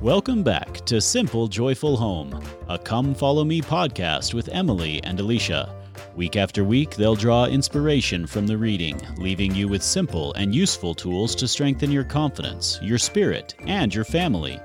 Welcome 0.00 0.42
back 0.42 0.82
to 0.86 0.98
Simple 0.98 1.46
Joyful 1.46 1.94
Home, 1.94 2.42
a 2.70 2.78
Come 2.78 3.14
Follow 3.14 3.44
Me 3.44 3.60
podcast 3.60 4.32
with 4.32 4.48
Emily 4.48 4.98
and 5.04 5.20
Alicia. 5.20 5.74
Week 6.16 6.36
after 6.36 6.64
week, 6.64 6.96
they'll 6.96 7.14
draw 7.14 7.44
inspiration 7.44 8.26
from 8.26 8.46
the 8.46 8.56
reading, 8.56 8.98
leaving 9.18 9.54
you 9.54 9.68
with 9.68 9.82
simple 9.82 10.32
and 10.32 10.54
useful 10.54 10.94
tools 10.94 11.34
to 11.34 11.46
strengthen 11.46 11.90
your 11.90 12.04
confidence, 12.04 12.78
your 12.80 12.96
spirit, 12.96 13.54
and 13.66 13.94
your 13.94 14.06
family. 14.06 14.58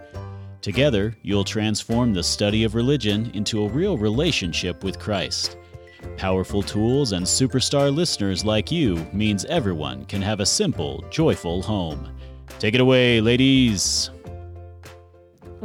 Together, 0.61 1.13
you'll 1.21 1.43
transform 1.43 2.13
the 2.13 2.23
study 2.23 2.63
of 2.63 2.73
religion 2.73 3.29
into 3.33 3.65
a 3.65 3.70
real 3.70 3.97
relationship 3.97 4.86
with 4.86 4.99
Christ. 4.99 5.57
Powerful 6.15 6.63
tools 6.63 7.11
and 7.11 7.25
superstar 7.25 7.93
listeners 7.93 8.45
like 8.45 8.71
you 8.71 9.05
means 9.11 9.43
everyone 9.45 10.05
can 10.05 10.21
have 10.21 10.39
a 10.39 10.45
simple, 10.45 11.04
joyful 11.09 11.61
home. 11.61 12.09
Take 12.57 12.73
it 12.73 12.79
away, 12.79 13.20
ladies. 13.20 14.11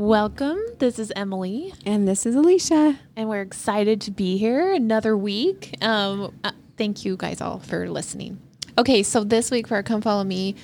Welcome. 0.01 0.59
This 0.79 0.99
is 0.99 1.13
Emily, 1.15 1.75
And 1.85 2.09
this 2.09 2.25
is 2.25 2.35
Alicia. 2.35 2.99
and 3.17 3.29
we're 3.29 3.43
excited 3.43 4.01
to 4.01 4.11
be 4.11 4.39
here 4.39 4.73
another 4.73 5.15
week. 5.15 5.77
Um, 5.83 6.35
uh, 6.43 6.53
thank 6.79 7.05
you 7.05 7.19
guys 7.19 7.43
all 7.43 7.59
for 7.59 7.87
listening. 7.87 8.41
Okay, 8.79 9.03
so 9.03 9.25
this 9.25 9.51
week 9.51 9.67
for 9.69 9.75
our 9.75 9.83
Come 9.83 10.01
Follow 10.01 10.25
Me 10.25 10.55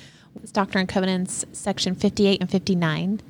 was 0.41 0.51
Doctrine 0.51 0.79
and 0.81 0.89
Covenants, 0.89 1.45
section 1.51 1.93
58 1.93 2.41
and 2.41 2.49
59. 2.49 3.21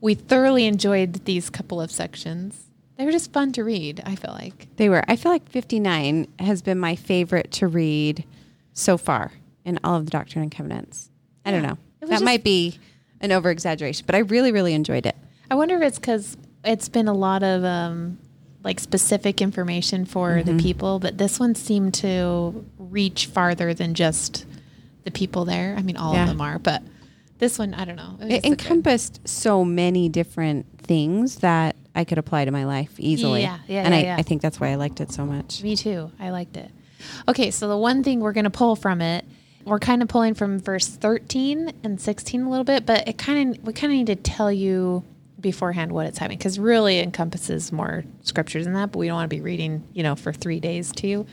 We 0.00 0.14
thoroughly 0.14 0.64
enjoyed 0.64 1.26
these 1.26 1.50
couple 1.50 1.82
of 1.82 1.90
sections. 1.90 2.70
They 2.96 3.04
were 3.04 3.12
just 3.12 3.30
fun 3.30 3.52
to 3.52 3.62
read, 3.62 4.00
I 4.06 4.14
feel 4.14 4.32
like. 4.32 4.68
They 4.76 4.88
were, 4.88 5.04
I 5.06 5.16
feel 5.16 5.30
like 5.32 5.46
59 5.50 6.28
has 6.38 6.62
been 6.62 6.78
my 6.78 6.96
favorite 6.96 7.50
to 7.52 7.66
read 7.68 8.24
so 8.72 8.96
far 8.96 9.32
in 9.66 9.78
all 9.84 9.96
of 9.96 10.06
the 10.06 10.10
Doctrine 10.12 10.44
and 10.44 10.50
Covenants. 10.50 11.10
I 11.44 11.50
don't 11.50 11.62
know. 11.62 11.76
That 12.00 12.08
just- 12.08 12.24
might 12.24 12.42
be 12.42 12.78
an 13.20 13.32
over 13.32 13.50
exaggeration, 13.50 14.04
but 14.06 14.14
I 14.14 14.20
really, 14.20 14.50
really 14.50 14.72
enjoyed 14.72 15.04
it. 15.04 15.14
I 15.52 15.54
wonder 15.54 15.76
if 15.76 15.82
it's 15.82 15.98
because 15.98 16.38
it's 16.64 16.88
been 16.88 17.08
a 17.08 17.12
lot 17.12 17.42
of 17.42 17.62
um, 17.62 18.16
like 18.64 18.80
specific 18.80 19.42
information 19.42 20.06
for 20.06 20.42
the 20.42 20.54
people, 20.56 20.98
but 20.98 21.18
this 21.18 21.38
one 21.38 21.54
seemed 21.54 21.92
to 21.94 22.64
reach 22.78 23.26
farther 23.26 23.74
than 23.74 23.92
just 23.92 24.46
the 25.04 25.10
people 25.10 25.44
there. 25.44 25.74
I 25.76 25.82
mean, 25.82 25.98
all 25.98 26.14
Yeah. 26.14 26.22
of 26.22 26.28
them 26.30 26.40
are, 26.40 26.58
but 26.58 26.82
this 27.36 27.58
one, 27.58 27.74
I 27.74 27.84
don't 27.84 27.96
know. 27.96 28.16
It 28.22 28.28
just 28.30 28.30
a 28.30 28.40
good- 28.40 28.44
encompassed 28.46 29.20
so 29.28 29.62
many 29.62 30.08
different 30.08 30.64
things 30.78 31.36
that 31.40 31.76
I 31.94 32.04
could 32.04 32.16
apply 32.16 32.46
to 32.46 32.50
my 32.50 32.64
life 32.64 32.94
easily. 32.98 33.42
Yeah, 33.42 33.58
yeah, 33.68 33.82
and 33.82 33.92
yeah, 33.92 34.00
I, 34.00 34.02
yeah. 34.04 34.16
I 34.16 34.22
think 34.22 34.40
that's 34.40 34.58
why 34.58 34.68
I 34.68 34.76
liked 34.76 35.02
it 35.02 35.12
so 35.12 35.26
much. 35.26 35.62
Me 35.62 35.76
too. 35.76 36.12
I 36.18 36.30
liked 36.30 36.56
it. 36.56 36.70
Okay, 37.28 37.50
so 37.50 37.68
the 37.68 37.76
one 37.76 38.02
thing 38.02 38.20
we're 38.20 38.32
going 38.32 38.44
to 38.44 38.50
pull 38.50 38.74
from 38.74 39.02
it, 39.02 39.26
we're 39.66 39.78
kind 39.80 40.00
of 40.00 40.08
pulling 40.08 40.32
from 40.32 40.58
verse 40.60 40.88
13 40.88 41.74
and 41.84 42.00
16 42.00 42.40
a 42.40 42.48
little 42.48 42.64
bit, 42.64 42.86
but 42.86 43.06
it 43.06 43.18
kind 43.18 43.54
of 43.58 43.64
we 43.66 43.74
kind 43.74 43.92
of 43.92 43.98
need 43.98 44.06
to 44.06 44.16
tell 44.16 44.50
you 44.50 45.04
beforehand 45.42 45.92
what 45.92 46.06
it's 46.06 46.18
having 46.18 46.38
because 46.38 46.58
really 46.58 47.00
encompasses 47.00 47.72
more 47.72 48.04
scriptures 48.22 48.64
than 48.64 48.74
that, 48.74 48.92
but 48.92 48.98
we 48.98 49.08
don't 49.08 49.16
want 49.16 49.30
to 49.30 49.36
be 49.36 49.42
reading, 49.42 49.86
you 49.92 50.02
know, 50.02 50.14
for 50.14 50.32
3 50.32 50.60
days 50.60 50.92
to 50.92 51.06
you. 51.06 51.26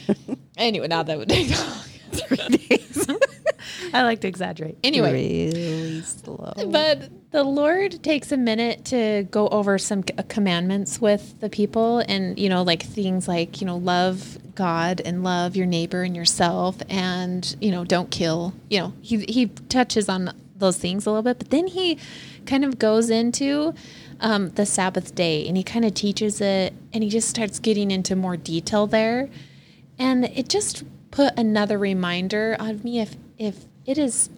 anyway, 0.56 0.88
now 0.88 1.02
that 1.02 1.18
would 1.18 1.28
take 1.28 1.48
three 2.12 2.56
days. 2.56 3.06
I 3.94 4.02
like 4.02 4.20
to 4.20 4.28
exaggerate. 4.28 4.78
Anyway, 4.82 5.12
really 5.12 6.02
slow. 6.02 6.52
but 6.68 7.10
the 7.30 7.42
Lord 7.42 8.02
takes 8.02 8.32
a 8.32 8.36
minute 8.36 8.84
to 8.86 9.26
go 9.30 9.48
over 9.48 9.78
some 9.78 10.04
uh, 10.16 10.22
commandments 10.28 11.00
with 11.00 11.38
the 11.40 11.48
people 11.48 11.98
and, 12.00 12.38
you 12.38 12.48
know, 12.48 12.62
like 12.62 12.82
things 12.82 13.28
like, 13.28 13.60
you 13.60 13.66
know, 13.66 13.76
love 13.76 14.38
God 14.54 15.00
and 15.04 15.22
love 15.22 15.56
your 15.56 15.66
neighbor 15.66 16.02
and 16.02 16.16
yourself 16.16 16.76
and, 16.88 17.56
you 17.60 17.70
know, 17.70 17.84
don't 17.84 18.10
kill. 18.10 18.54
You 18.70 18.80
know, 18.80 18.92
he, 19.00 19.24
he 19.28 19.46
touches 19.46 20.08
on 20.08 20.32
those 20.56 20.76
things 20.76 21.06
a 21.06 21.10
little 21.10 21.22
bit, 21.22 21.38
but 21.38 21.50
then 21.50 21.66
he 21.66 21.98
kind 22.48 22.64
of 22.64 22.78
goes 22.78 23.10
into 23.10 23.74
um, 24.20 24.50
the 24.50 24.66
Sabbath 24.66 25.14
day 25.14 25.46
and 25.46 25.56
he 25.56 25.62
kind 25.62 25.84
of 25.84 25.94
teaches 25.94 26.40
it 26.40 26.74
and 26.92 27.04
he 27.04 27.10
just 27.10 27.28
starts 27.28 27.60
getting 27.60 27.92
into 27.92 28.16
more 28.16 28.36
detail 28.36 28.88
there. 28.88 29.28
And 29.98 30.24
it 30.24 30.48
just 30.48 30.82
put 31.10 31.38
another 31.38 31.78
reminder 31.78 32.56
on 32.58 32.82
me 32.82 33.00
if, 33.00 33.16
if 33.38 33.66
it 33.86 33.98
is 33.98 34.30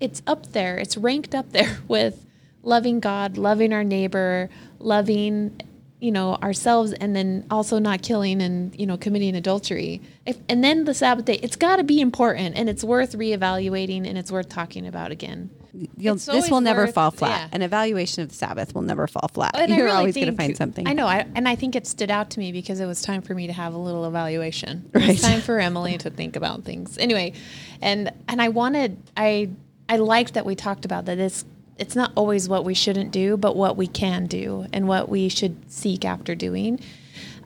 it's 0.00 0.22
up 0.26 0.52
there. 0.52 0.78
It's 0.78 0.96
ranked 0.96 1.34
up 1.34 1.52
there 1.52 1.78
with 1.88 2.24
loving 2.62 3.00
God, 3.00 3.36
loving 3.36 3.72
our 3.72 3.84
neighbor, 3.84 4.48
loving 4.78 5.60
you 6.00 6.10
know 6.10 6.36
ourselves, 6.36 6.94
and 6.94 7.14
then 7.14 7.46
also 7.50 7.78
not 7.78 8.02
killing 8.02 8.40
and 8.40 8.74
you 8.78 8.86
know 8.86 8.96
committing 8.96 9.36
adultery. 9.36 10.00
If, 10.24 10.38
and 10.48 10.64
then 10.64 10.84
the 10.84 10.94
Sabbath 10.94 11.26
day, 11.26 11.38
it's 11.42 11.56
got 11.56 11.76
to 11.76 11.84
be 11.84 12.00
important, 12.00 12.56
and 12.56 12.70
it's 12.70 12.82
worth 12.82 13.12
reevaluating, 13.12 14.08
and 14.08 14.16
it's 14.16 14.32
worth 14.32 14.48
talking 14.48 14.86
about 14.86 15.12
again. 15.12 15.50
This 15.72 16.50
will 16.50 16.60
never 16.60 16.84
worth- 16.84 16.94
fall 16.94 17.10
flat. 17.10 17.42
yeah. 17.42 17.48
An 17.52 17.62
evaluation 17.62 18.22
of 18.22 18.30
the 18.30 18.34
Sabbath 18.34 18.74
will 18.74 18.82
never 18.82 19.06
fall 19.06 19.28
flat. 19.32 19.56
And 19.58 19.70
You're 19.72 19.86
really 19.86 19.96
always 19.96 20.14
going 20.14 20.26
to 20.26 20.36
find 20.36 20.56
something. 20.56 20.86
I 20.88 20.92
know, 20.92 21.06
I, 21.06 21.26
and 21.34 21.48
I 21.48 21.54
think 21.56 21.76
it 21.76 21.86
stood 21.86 22.10
out 22.10 22.30
to 22.30 22.38
me 22.38 22.52
because 22.52 22.80
it 22.80 22.86
was 22.86 23.02
time 23.02 23.22
for 23.22 23.34
me 23.34 23.46
to 23.46 23.52
have 23.52 23.74
a 23.74 23.78
little 23.78 24.06
evaluation. 24.06 24.90
Right. 24.94 25.10
It's 25.10 25.22
time 25.22 25.40
for 25.40 25.58
Emily 25.60 25.98
to 25.98 26.10
think 26.10 26.36
about 26.36 26.64
things. 26.64 26.98
Anyway, 26.98 27.32
and 27.80 28.12
and 28.28 28.42
I 28.42 28.48
wanted 28.48 28.98
I 29.16 29.50
I 29.88 29.96
liked 29.96 30.34
that 30.34 30.44
we 30.44 30.54
talked 30.54 30.84
about 30.84 31.06
that 31.06 31.18
it's 31.18 31.44
it's 31.78 31.96
not 31.96 32.12
always 32.14 32.48
what 32.48 32.64
we 32.64 32.74
shouldn't 32.74 33.10
do, 33.10 33.36
but 33.38 33.56
what 33.56 33.76
we 33.76 33.86
can 33.86 34.26
do 34.26 34.66
and 34.72 34.86
what 34.86 35.08
we 35.08 35.28
should 35.30 35.70
seek 35.72 36.04
after 36.04 36.34
doing. 36.34 36.78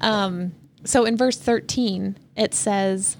Um, 0.00 0.52
so 0.84 1.04
in 1.04 1.16
verse 1.16 1.36
13, 1.38 2.16
it 2.36 2.52
says, 2.52 3.16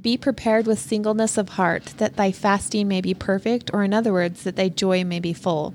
Be 0.00 0.16
prepared 0.16 0.66
with 0.66 0.78
singleness 0.78 1.36
of 1.36 1.50
heart, 1.50 1.94
that 1.98 2.16
thy 2.16 2.32
fasting 2.32 2.88
may 2.88 3.00
be 3.00 3.14
perfect, 3.14 3.70
or 3.72 3.82
in 3.84 3.92
other 3.92 4.12
words, 4.12 4.44
that 4.44 4.56
thy 4.56 4.68
joy 4.68 5.04
may 5.04 5.20
be 5.20 5.32
full. 5.32 5.74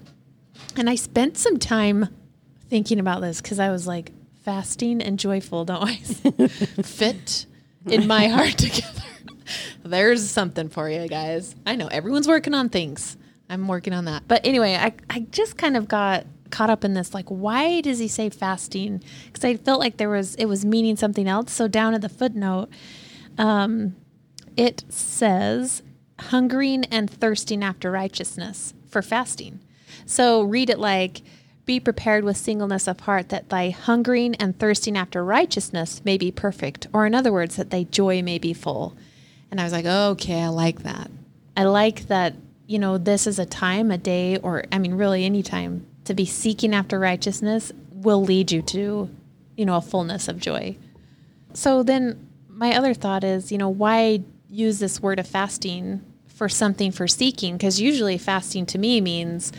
And 0.76 0.90
I 0.90 0.96
spent 0.96 1.38
some 1.38 1.60
time 1.60 2.10
thinking 2.70 3.00
about 3.00 3.22
this 3.22 3.42
because 3.42 3.60
I 3.60 3.70
was 3.70 3.86
like, 3.86 4.12
fasting 4.46 5.02
and 5.02 5.18
joyful 5.18 5.66
don't 5.66 5.78
always 5.78 6.20
fit 6.84 7.48
in 7.88 8.06
my 8.06 8.28
heart 8.28 8.52
together. 8.58 9.02
There's 9.84 10.30
something 10.30 10.70
for 10.70 10.88
you 10.88 11.08
guys. 11.08 11.56
I 11.66 11.76
know 11.76 11.88
everyone's 11.88 12.28
working 12.28 12.54
on 12.54 12.70
things. 12.70 13.18
I'm 13.50 13.68
working 13.68 13.92
on 13.92 14.06
that. 14.06 14.24
But 14.28 14.46
anyway, 14.46 14.76
I, 14.76 14.94
I 15.10 15.22
just 15.32 15.58
kind 15.58 15.76
of 15.76 15.88
got 15.88 16.26
caught 16.52 16.70
up 16.70 16.86
in 16.86 16.94
this 16.94 17.14
like 17.14 17.28
why 17.28 17.82
does 17.82 17.98
he 17.98 18.08
say 18.08 18.30
fasting 18.30 19.04
because 19.26 19.44
i 19.44 19.56
felt 19.58 19.80
like 19.80 19.98
there 19.98 20.10
was 20.10 20.36
it 20.36 20.46
was 20.46 20.64
meaning 20.64 20.96
something 20.96 21.28
else 21.28 21.52
so 21.52 21.68
down 21.68 21.94
at 21.96 22.02
the 22.02 22.08
footnote 22.08 22.70
um, 23.40 23.96
it 24.58 24.84
says 24.90 25.84
hungering 26.20 26.86
and 26.86 27.10
thirsting 27.10 27.64
after 27.64 27.92
righteousness 27.92 28.74
for 28.88 29.02
fasting. 29.02 29.60
So 30.06 30.42
read 30.42 30.70
it 30.70 30.80
like, 30.80 31.22
be 31.66 31.80
prepared 31.80 32.24
with 32.24 32.38
singleness 32.38 32.88
of 32.88 33.02
heart 33.02 33.30
that 33.30 33.50
thy 33.50 33.72
hungering 33.72 34.36
and 34.36 34.58
thirsting 34.58 34.96
after 34.96 35.26
righteousness 35.26 36.02
may 36.06 36.18
be 36.18 36.32
perfect, 36.32 36.88
or 36.94 37.06
in 37.06 37.16
other 37.16 37.34
words, 37.34 37.56
that 37.56 37.72
thy 37.72 37.84
joy 37.84 38.22
may 38.22 38.38
be 38.38 38.54
full. 38.54 38.96
And 39.50 39.60
I 39.60 39.64
was 39.64 39.74
like, 39.74 39.86
okay, 39.86 40.42
I 40.42 40.48
like 40.50 40.84
that. 40.84 41.10
I 41.58 41.64
like 41.64 42.08
that, 42.08 42.36
you 42.68 42.78
know, 42.78 42.98
this 42.98 43.26
is 43.26 43.40
a 43.40 43.46
time, 43.46 43.90
a 43.90 43.98
day, 43.98 44.38
or 44.38 44.66
I 44.72 44.78
mean, 44.78 44.94
really 44.94 45.26
any 45.26 45.42
time 45.42 45.88
to 46.06 46.14
be 46.14 46.26
seeking 46.26 46.74
after 46.74 47.00
righteousness 47.00 47.72
will 47.92 48.24
lead 48.24 48.52
you 48.52 48.62
to, 48.62 49.10
you 49.58 49.66
know, 49.66 49.78
a 49.78 49.82
fullness 49.82 50.28
of 50.28 50.40
joy. 50.40 50.78
So 51.54 51.82
then 51.82 52.30
my 52.48 52.76
other 52.76 52.94
thought 52.94 53.24
is, 53.24 53.52
you 53.52 53.58
know, 53.58 53.70
why 53.70 54.24
use 54.50 54.80
this 54.80 55.02
word 55.02 55.20
of 55.20 55.28
fasting 55.28 56.02
for 56.28 56.50
something 56.50 56.92
for 56.92 57.08
seeking? 57.08 57.56
Because 57.58 57.80
usually 57.80 58.18
fasting 58.18 58.66
to 58.68 58.78
me 58.78 59.02
means 59.02 59.52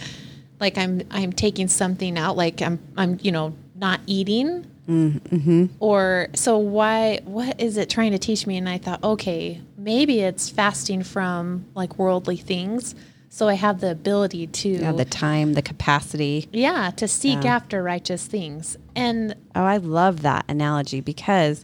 like 0.61 0.79
I'm 0.79 1.03
I'm 1.11 1.33
taking 1.33 1.69
something 1.69 2.17
out, 2.19 2.37
like 2.37 2.63
I'm 2.63 2.79
I'm 2.97 3.19
you 3.23 3.33
know 3.33 3.55
not 3.75 4.01
eating. 4.07 4.67
Mm, 4.89 5.21
mm-hmm. 5.21 5.67
Or 5.81 6.29
so 6.35 6.59
why 6.59 7.21
what 7.25 7.61
is 7.61 7.77
it 7.77 7.91
trying 7.91 8.13
to 8.13 8.19
teach 8.19 8.47
me? 8.47 8.57
And 8.57 8.69
I 8.69 8.79
thought, 8.79 9.03
okay, 9.03 9.61
maybe 9.77 10.21
it's 10.21 10.49
fasting 10.49 11.03
from 11.03 11.65
like 11.75 11.99
worldly 11.99 12.37
things. 12.37 12.95
So 13.29 13.49
I 13.49 13.55
have 13.55 13.81
the 13.81 13.91
ability 13.91 14.47
to 14.47 14.69
Yeah, 14.69 14.93
the 14.93 15.05
time, 15.05 15.53
the 15.55 15.61
capacity. 15.61 16.49
yeah, 16.53 16.91
to 16.97 17.06
seek 17.09 17.44
after 17.44 17.82
righteous 17.82 18.27
things. 18.27 18.79
And 18.94 19.35
Oh, 19.55 19.65
I 19.65 19.77
love 19.77 20.23
that 20.23 20.44
analogy 20.49 21.00
because 21.03 21.62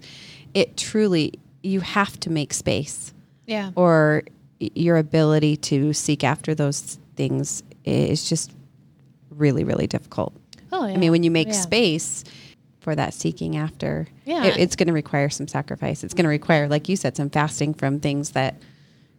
it 0.52 0.76
truly, 0.76 1.32
you 1.62 1.80
have 1.80 2.18
to 2.20 2.30
make 2.30 2.52
space, 2.52 3.12
yeah. 3.46 3.70
or 3.76 4.22
your 4.60 4.96
ability 4.96 5.56
to 5.56 5.92
seek 5.92 6.24
after 6.24 6.54
those 6.54 6.98
things 7.16 7.62
is 7.84 8.28
just 8.28 8.52
really, 9.30 9.64
really 9.64 9.86
difficult. 9.86 10.32
Oh, 10.72 10.86
yeah. 10.86 10.94
I 10.94 10.96
mean, 10.96 11.10
when 11.10 11.22
you 11.22 11.30
make 11.30 11.48
Yeah. 11.48 11.54
space 11.54 12.24
for 12.80 12.94
that 12.94 13.14
seeking 13.14 13.56
after, 13.56 14.08
Yeah. 14.24 14.44
it- 14.44 14.56
it's 14.58 14.76
going 14.76 14.86
to 14.88 14.92
require 14.92 15.28
some 15.30 15.46
sacrifice. 15.48 16.02
It's 16.04 16.14
going 16.14 16.24
to 16.24 16.28
require, 16.30 16.68
like 16.68 16.88
you 16.88 16.96
said, 16.96 17.16
some 17.16 17.30
fasting 17.30 17.74
from 17.74 18.00
things 18.00 18.30
that 18.30 18.56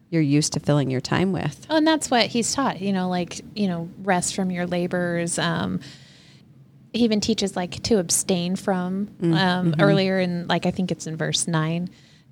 you're 0.09 0.21
used 0.21 0.53
to 0.53 0.59
filling 0.59 0.89
your 0.91 1.01
time 1.01 1.31
with. 1.31 1.65
Oh, 1.69 1.77
and 1.77 1.87
that's 1.87 2.11
what 2.11 2.27
he's 2.27 2.53
taught, 2.53 2.81
you 2.81 2.93
know, 2.93 3.09
like, 3.09 3.41
you 3.55 3.67
know, 3.67 3.89
rest 4.03 4.35
from 4.35 4.51
your 4.51 4.65
labors. 4.67 5.39
Um, 5.39 5.79
he 6.93 7.03
even 7.03 7.19
teaches 7.19 7.55
like 7.55 7.81
to 7.83 7.97
abstain 7.97 8.55
from 8.55 9.09
um, 9.23 9.73
earlier 9.79 10.19
in 10.19 10.47
like 10.47 10.67
I 10.67 10.71
think 10.71 10.91
it's 10.91 11.07
in 11.07 11.17
verse 11.17 11.47
nine 11.47 11.89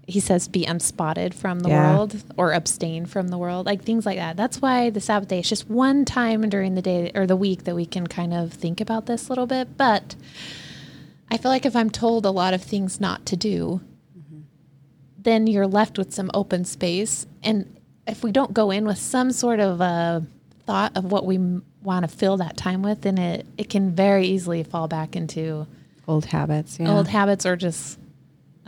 he 0.07 0.19
says 0.19 0.47
be 0.47 0.65
unspotted 0.65 1.33
from 1.33 1.59
the 1.59 1.69
Yeah. 1.69 1.93
world 1.95 2.23
or 2.37 2.51
abstain 2.53 3.05
from 3.05 3.29
the 3.29 3.37
world, 3.37 3.65
like 3.65 3.83
things 3.83 4.05
like 4.05 4.17
that. 4.17 4.35
That's 4.35 4.61
why 4.61 4.89
the 4.89 4.99
Sabbath 4.99 5.29
day 5.29 5.39
is 5.39 5.49
just 5.49 5.69
one 5.69 6.05
time 6.05 6.49
during 6.49 6.75
the 6.75 6.81
day 6.81 7.11
or 7.15 7.25
the 7.27 7.35
week 7.35 7.63
that 7.63 7.75
we 7.75 7.85
can 7.85 8.07
kind 8.07 8.33
of 8.33 8.51
think 8.51 8.81
about 8.81 9.05
this 9.05 9.27
a 9.27 9.29
little 9.29 9.45
bit. 9.47 9.77
But 9.77 10.15
I 11.29 11.37
feel 11.37 11.51
like 11.51 11.65
if 11.65 11.75
I'm 11.75 11.89
told 11.89 12.25
a 12.25 12.31
lot 12.31 12.53
of 12.53 12.61
things 12.61 12.99
not 12.99 13.25
to 13.27 13.37
do, 13.37 13.81
mm-hmm. 14.17 14.41
then 15.17 15.47
you're 15.47 15.67
left 15.67 15.97
with 15.97 16.13
some 16.13 16.29
open 16.33 16.65
space. 16.65 17.25
And 17.43 17.77
if 18.07 18.23
we 18.23 18.31
don't 18.31 18.53
go 18.53 18.71
in 18.71 18.85
with 18.85 18.97
some 18.97 19.31
sort 19.31 19.59
of 19.59 19.79
a 19.79 20.25
thought 20.65 20.97
of 20.97 21.05
what 21.11 21.25
we 21.25 21.37
want 21.83 22.03
to 22.03 22.07
fill 22.07 22.37
that 22.37 22.57
time 22.57 22.81
with, 22.81 23.01
then 23.01 23.17
it, 23.17 23.45
it 23.57 23.69
can 23.69 23.91
very 23.95 24.25
easily 24.27 24.63
fall 24.63 24.87
back 24.87 25.15
into 25.15 25.67
Old 26.07 26.25
habits. 26.25 26.77
Yeah. 26.79 26.91
old 26.91 27.07
habits 27.07 27.45
or 27.45 27.55
just, 27.55 27.97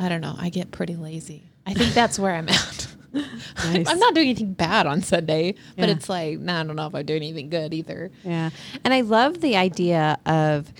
I 0.03 0.09
don't 0.09 0.21
know, 0.21 0.35
I 0.37 0.49
get 0.49 0.71
pretty 0.71 0.95
lazy. 0.95 1.43
I 1.65 1.73
think 1.73 1.93
that's 1.93 2.19
where 2.19 2.35
I'm 2.35 2.49
at. 2.49 2.87
Nice. 3.13 3.87
I'm 3.87 3.99
not 3.99 4.15
doing 4.15 4.29
anything 4.29 4.53
bad 4.53 4.87
on 4.87 5.01
Sunday, 5.03 5.53
but 5.77 5.87
Yeah. 5.87 5.95
it's 5.95 6.09
like, 6.09 6.39
nah, 6.39 6.61
I 6.61 6.63
don't 6.63 6.75
know 6.75 6.87
if 6.87 6.95
I'm 6.95 7.05
doing 7.05 7.21
anything 7.21 7.47
good 7.49 7.71
either. 7.71 8.09
Yeah. 8.23 8.49
And 8.83 8.91
I 8.91 9.01
love 9.01 9.39
the 9.39 9.55
idea 9.55 10.17
of 10.25 10.73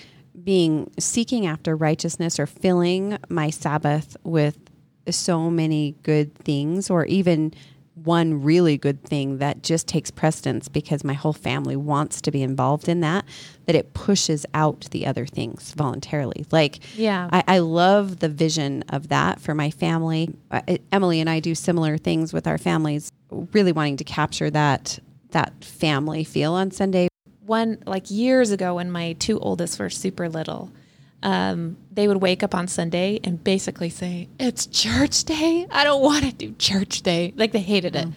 being 0.44 0.90
seeking 0.98 1.46
after 1.46 1.76
righteousness 1.76 2.40
or 2.40 2.48
filling 2.48 3.20
my 3.30 3.52
Sabbath 3.52 4.18
with 4.24 4.58
so 5.12 5.52
many 5.52 5.94
good 6.02 6.34
things 6.34 6.90
or 6.90 7.06
even 7.06 7.54
one 7.96 8.42
really 8.42 8.78
good 8.78 9.04
thing 9.04 9.38
that 9.38 9.62
just 9.62 9.88
takes 9.88 10.10
precedence 10.10 10.68
because 10.68 11.04
my 11.04 11.14
whole 11.14 11.34
family 11.34 11.76
wants 11.76 12.22
to 12.22 12.32
be 12.32 12.42
involved 12.42 12.90
in 12.90 13.02
that, 13.02 13.24
that 13.68 13.76
it 13.76 13.94
pushes 13.94 14.46
out 14.54 14.88
the 14.92 15.06
other 15.06 15.26
things 15.28 15.74
voluntarily. 15.74 16.46
Like, 16.52 16.80
Yeah. 16.98 17.30
I, 17.32 17.44
I 17.48 17.60
love 17.60 18.20
the 18.20 18.30
vision 18.30 18.84
of 18.90 19.10
that 19.10 19.40
for 19.40 19.54
my 19.54 19.70
family. 19.70 20.34
Emily 20.92 21.20
and 21.20 21.30
I 21.30 21.40
do 21.40 21.54
similar 21.54 21.98
things 21.98 22.34
with 22.34 22.48
our 22.48 22.58
families, 22.58 23.12
really 23.52 23.72
wanting 23.72 23.98
to 23.98 24.04
capture 24.04 24.50
that 24.50 25.00
that 25.32 25.64
family 25.64 26.24
feel 26.24 26.54
on 26.54 26.70
Sunday. 26.72 27.08
one 27.46 27.82
like 27.86 28.10
years 28.12 28.52
ago 28.52 28.76
when 28.76 28.92
my 28.92 29.14
two 29.14 29.40
oldest 29.40 29.80
were 29.80 29.90
super 29.90 30.30
little 30.30 30.72
um, 31.24 31.78
they 31.92 32.08
would 32.08 32.22
wake 32.22 32.44
up 32.44 32.54
on 32.54 32.68
sunday 32.68 33.20
and 33.24 33.44
basically 33.44 33.90
say 33.90 34.28
it's 34.40 34.68
church 34.68 35.24
day. 35.24 35.66
I 35.72 35.84
don't 35.84 36.02
want 36.02 36.26
to 36.26 36.32
do 36.34 36.54
church 36.60 37.02
day. 37.02 37.34
Like 37.36 37.54
they 37.54 37.62
hated 37.62 37.96
it. 37.96 38.08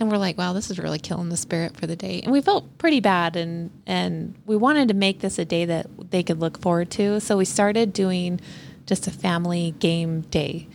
And 0.00 0.10
we're 0.10 0.18
like 0.18 0.36
wow 0.36 0.52
this 0.54 0.70
is 0.70 0.78
really 0.78 0.98
killing 0.98 1.28
the 1.28 1.36
spirit 1.36 1.76
for 1.76 1.86
the 1.86 1.94
day. 1.94 2.20
And 2.22 2.32
we 2.32 2.40
felt 2.40 2.78
pretty 2.78 3.00
bad 3.00 3.36
and 3.36 3.70
and 3.86 4.34
we 4.46 4.56
wanted 4.56 4.88
to 4.88 4.94
make 4.94 5.20
this 5.20 5.38
a 5.38 5.44
day 5.44 5.66
that 5.66 5.86
they 6.10 6.22
could 6.22 6.40
look 6.40 6.60
forward 6.60 6.90
to. 6.92 7.20
So 7.20 7.36
we 7.36 7.44
started 7.44 7.92
doing 7.92 8.40
just 8.86 9.06
a 9.06 9.10
family 9.10 9.74
game 9.78 10.22
day. 10.22 10.66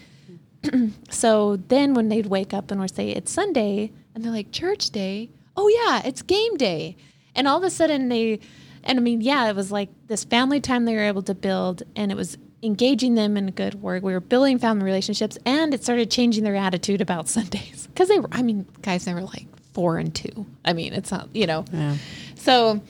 So 1.09 1.55
then 1.55 1.95
when 1.95 2.09
they'd 2.09 2.27
wake 2.27 2.53
up 2.53 2.71
and 2.71 2.79
we'd 2.79 2.95
say 2.95 3.09
it's 3.09 3.31
Sunday 3.31 3.91
and 4.13 4.23
they're 4.23 4.31
like 4.31 4.51
church 4.51 4.91
day, 4.91 5.29
oh 5.57 5.67
yeah, 5.67 6.07
it's 6.07 6.21
game 6.21 6.55
day. 6.55 6.95
And 7.35 7.47
all 7.47 7.57
of 7.57 7.63
a 7.63 7.69
sudden 7.69 8.09
they 8.09 8.39
and 8.83 8.99
I 8.99 9.01
mean, 9.01 9.21
yeah, 9.21 9.49
it 9.49 9.55
was 9.55 9.71
like 9.71 9.89
this 10.07 10.23
family 10.23 10.59
time 10.59 10.85
they 10.85 10.95
were 10.95 11.03
able 11.03 11.21
to 11.23 11.35
build 11.35 11.83
and 11.95 12.11
it 12.11 12.15
was 12.15 12.37
engaging 12.61 13.15
them 13.15 13.37
in 13.37 13.51
good 13.51 13.75
work. 13.75 14.03
We 14.03 14.13
were 14.13 14.19
building 14.19 14.59
family 14.59 14.85
relationships 14.85 15.37
and 15.45 15.73
it 15.73 15.83
started 15.83 16.11
changing 16.11 16.43
their 16.43 16.55
attitude 16.55 17.01
about 17.01 17.27
Sundays. 17.37 17.87
Cuz 17.95 18.07
they 18.07 18.19
were 18.19 18.29
I 18.31 18.41
mean, 18.41 18.65
guys 18.81 19.05
they 19.05 19.13
were 19.13 19.21
like 19.21 19.47
4 19.73 19.97
and 19.97 20.13
2. 20.13 20.45
I 20.65 20.73
mean, 20.73 20.93
it's 20.93 21.11
not, 21.11 21.29
you 21.33 21.47
know. 21.47 21.65
Yeah. 21.71 21.95
So 22.35 22.81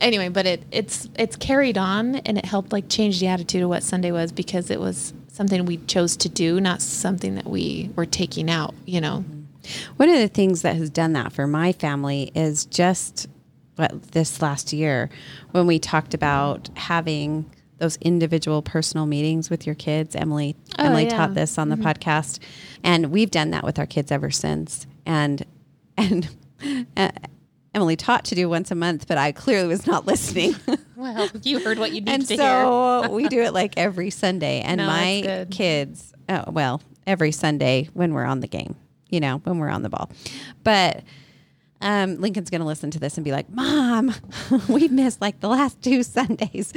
anyway, 0.00 0.28
but 0.28 0.46
it 0.46 0.62
it's 0.70 1.08
it's 1.16 1.36
carried 1.36 1.78
on 1.78 2.16
and 2.16 2.38
it 2.38 2.44
helped 2.44 2.72
like 2.72 2.88
change 2.88 3.20
the 3.20 3.26
attitude 3.26 3.62
of 3.62 3.68
what 3.68 3.82
Sunday 3.82 4.12
was 4.12 4.32
because 4.32 4.70
it 4.70 4.80
was 4.80 5.12
something 5.28 5.64
we 5.64 5.78
chose 5.78 6.16
to 6.18 6.28
do, 6.28 6.60
not 6.60 6.80
something 6.80 7.34
that 7.34 7.46
we 7.46 7.90
were 7.96 8.06
taking 8.06 8.50
out, 8.50 8.74
you 8.86 9.00
know. 9.00 9.24
One 9.96 10.08
of 10.08 10.18
the 10.18 10.28
things 10.28 10.62
that 10.62 10.76
has 10.76 10.90
done 10.90 11.14
that 11.14 11.32
for 11.32 11.46
my 11.46 11.72
family 11.72 12.30
is 12.34 12.66
just 12.66 13.26
what 13.76 14.02
this 14.12 14.40
last 14.42 14.72
year 14.72 15.10
when 15.52 15.66
we 15.66 15.78
talked 15.78 16.14
about 16.14 16.68
having 16.76 17.50
those 17.78 17.96
individual 17.96 18.62
personal 18.62 19.04
meetings 19.04 19.50
with 19.50 19.66
your 19.66 19.74
kids. 19.74 20.14
Emily 20.14 20.54
Oh, 20.78 20.84
Emily 20.84 21.04
yeah. 21.04 21.16
taught 21.16 21.34
this 21.34 21.58
on 21.58 21.68
the 21.70 21.76
podcast, 21.76 22.38
and 22.84 23.10
we've 23.10 23.30
done 23.30 23.50
that 23.50 23.64
with 23.64 23.78
our 23.78 23.86
kids 23.86 24.12
ever 24.12 24.30
since. 24.30 24.86
And 25.04 25.44
and 25.96 26.28
uh, 26.96 27.10
Emily 27.74 27.96
taught 27.96 28.24
to 28.26 28.36
do 28.36 28.48
once 28.48 28.70
a 28.70 28.76
month, 28.76 29.08
but 29.08 29.18
I 29.18 29.32
clearly 29.32 29.68
was 29.68 29.86
not 29.86 30.06
listening. 30.06 30.54
Well, 30.96 31.28
you 31.42 31.58
heard 31.58 31.78
what 31.80 31.90
you 31.90 32.00
need 32.00 32.08
and 32.08 32.26
to 32.28 32.36
so 32.36 33.10
we 33.12 33.26
do 33.28 33.42
it 33.42 33.52
like 33.52 33.74
every 33.76 34.08
Sunday. 34.10 34.60
And 34.60 34.78
No, 34.78 34.86
my 34.86 35.46
kids, 35.50 36.14
oh, 36.28 36.44
well, 36.50 36.80
every 37.06 37.32
Sunday 37.32 37.88
when 37.94 38.14
we're 38.14 38.24
on 38.24 38.38
the 38.40 38.46
game, 38.46 38.76
you 39.10 39.18
know, 39.20 39.38
when 39.38 39.58
we're 39.58 39.68
on 39.68 39.82
the 39.82 39.90
ball. 39.90 40.08
But 40.62 41.02
um, 41.84 42.18
Lincoln's 42.18 42.48
going 42.48 42.62
to 42.62 42.66
listen 42.66 42.90
to 42.92 42.98
this 42.98 43.18
and 43.18 43.24
be 43.24 43.30
like, 43.30 43.48
"Mom, 43.50 44.12
we 44.68 44.88
missed 44.88 45.20
like 45.20 45.40
the 45.40 45.48
last 45.48 45.80
two 45.82 46.02
Sundays," 46.02 46.72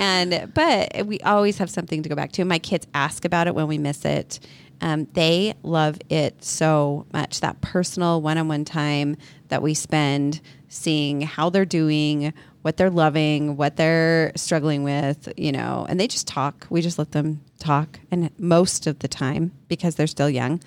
and 0.00 0.50
but 0.52 1.06
we 1.06 1.20
always 1.20 1.58
have 1.58 1.70
something 1.70 2.02
to 2.02 2.08
go 2.08 2.16
back 2.16 2.32
to. 2.32 2.44
My 2.44 2.58
kids 2.58 2.86
ask 2.92 3.24
about 3.24 3.46
it 3.46 3.54
when 3.54 3.68
we 3.68 3.78
miss 3.78 4.04
it. 4.04 4.40
Um, 4.80 5.06
they 5.12 5.54
love 5.62 5.98
it 6.08 6.42
so 6.44 7.06
much. 7.12 7.40
That 7.40 7.60
personal 7.60 8.20
one-on-one 8.20 8.64
time 8.64 9.16
that 9.46 9.62
we 9.62 9.74
spend 9.74 10.40
seeing 10.68 11.20
how 11.20 11.50
they're 11.50 11.64
doing, 11.64 12.32
what 12.62 12.76
they're 12.76 12.90
loving, 12.90 13.56
what 13.56 13.76
they're 13.76 14.32
struggling 14.34 14.82
with, 14.82 15.32
you 15.36 15.52
know, 15.52 15.86
and 15.88 16.00
they 16.00 16.08
just 16.08 16.26
talk. 16.26 16.66
We 16.68 16.82
just 16.82 16.98
let 16.98 17.12
them 17.12 17.42
talk, 17.60 18.00
and 18.10 18.28
most 18.40 18.88
of 18.88 18.98
the 18.98 19.08
time, 19.08 19.52
because 19.68 19.94
they're 19.94 20.08
still 20.08 20.28
young, 20.28 20.60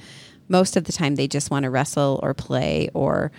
most 0.48 0.78
of 0.78 0.86
the 0.86 0.94
time 0.94 1.16
they 1.16 1.28
just 1.28 1.52
want 1.52 1.64
to 1.64 1.70
wrestle 1.70 2.22
or 2.24 2.34
play 2.34 2.90
or 2.94 3.34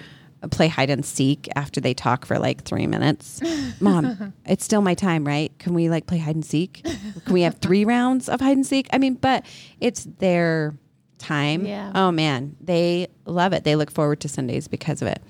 play 0.51 0.69
hide 0.69 0.91
and 0.91 1.05
seek 1.05 1.49
after 1.57 1.81
they 1.81 1.95
talk 1.95 2.27
for 2.27 2.39
like 2.39 2.63
three 2.65 2.87
minutes. 2.87 3.41
Mom, 3.81 4.33
it's 4.47 4.65
still 4.65 4.83
my 4.83 4.95
time, 4.95 5.27
right? 5.27 5.57
Can 5.59 5.75
we 5.75 5.89
like 5.89 6.07
play 6.07 6.19
hide 6.19 6.35
and 6.35 6.45
seek? 6.45 6.83
Can 6.85 7.33
we 7.33 7.43
have 7.43 7.57
three 7.57 7.85
rounds 7.85 8.29
of 8.29 8.41
hide 8.41 8.57
and 8.57 8.67
seek? 8.67 8.89
I 8.93 8.99
mean, 8.99 9.15
but 9.15 9.45
it's 9.81 10.05
their 10.19 10.75
time. 11.19 11.65
Yeah. 11.67 11.93
Oh 11.95 12.11
man, 12.11 12.57
they 12.61 13.09
love 13.25 13.53
it. 13.53 13.65
They 13.65 13.77
look 13.77 13.91
forward 13.91 14.21
to 14.21 14.29
Sundays 14.29 14.69
because 14.69 15.01
of 15.03 15.09
it. 15.09 15.23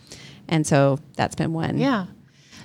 And 0.48 0.66
so 0.66 0.98
that's 1.16 1.34
been 1.34 1.52
one. 1.52 1.78
Yeah. 1.78 2.06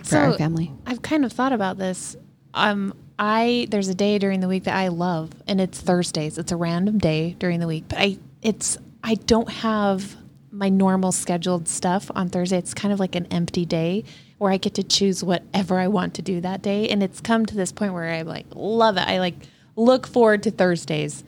For 0.03 0.17
our 0.17 0.33
family. 0.37 0.71
I've 0.85 1.01
kind 1.01 1.25
of 1.25 1.33
thought 1.33 1.51
about 1.51 1.77
this. 1.77 2.15
Um, 2.53 2.93
I 3.19 3.67
there's 3.69 3.89
a 3.89 3.95
day 3.95 4.19
during 4.19 4.39
the 4.39 4.47
week 4.47 4.63
that 4.65 4.75
I 4.75 4.87
love, 4.87 5.31
and 5.47 5.59
it's 5.59 5.81
Thursdays. 5.81 6.37
It's 6.37 6.51
a 6.51 6.55
random 6.55 6.97
day 6.97 7.35
during 7.39 7.59
the 7.59 7.67
week, 7.67 7.85
but 7.89 7.97
I 7.99 8.17
it's 8.41 8.77
I 9.03 9.15
don't 9.15 9.49
have 9.49 10.15
my 10.51 10.69
normal 10.69 11.11
scheduled 11.11 11.67
stuff 11.67 12.09
on 12.15 12.29
Thursday. 12.29 12.57
It's 12.57 12.73
kind 12.73 12.93
of 12.93 12.99
like 12.99 13.15
an 13.15 13.25
empty 13.27 13.65
day 13.65 14.03
where 14.37 14.51
I 14.51 14.57
get 14.57 14.75
to 14.75 14.83
choose 14.83 15.23
whatever 15.23 15.79
I 15.79 15.87
want 15.87 16.13
to 16.15 16.21
do 16.21 16.41
that 16.41 16.61
day, 16.61 16.89
and 16.89 17.01
it's 17.01 17.19
come 17.19 17.45
to 17.45 17.55
this 17.55 17.71
point 17.71 17.93
where 17.93 18.11
I 18.11 18.21
like 18.21 18.45
love 18.53 18.97
it. 18.97 19.07
I 19.07 19.19
like 19.19 19.35
look 19.75 20.07
forward 20.07 20.43
to 20.43 20.51
Thursdays. 20.51 21.23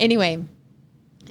Anyway, 0.00 0.42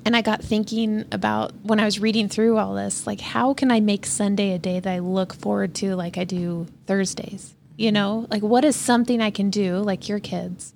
and 0.06 0.16
I 0.16 0.22
got 0.22 0.42
thinking 0.42 1.06
about 1.12 1.54
when 1.64 1.80
I 1.80 1.86
was 1.86 2.00
reading 2.00 2.28
through 2.28 2.58
all 2.58 2.76
this, 2.76 3.08
like, 3.08 3.22
how 3.22 3.54
can 3.54 3.72
I 3.72 3.80
make 3.80 4.06
Sunday 4.06 4.54
a 4.54 4.60
day 4.60 4.80
that 4.80 4.92
I 4.92 5.00
look 5.00 5.34
forward 5.34 5.74
to 5.76 5.96
like 5.96 6.18
I 6.18 6.24
do 6.24 6.68
Thursdays? 6.86 7.56
You 7.78 7.92
know, 7.92 8.28
like, 8.30 8.44
what 8.44 8.64
is 8.66 8.76
something 8.76 9.20
I 9.22 9.32
can 9.32 9.50
do, 9.50 9.78
like 9.78 10.08
your 10.08 10.20
kids, 10.20 10.74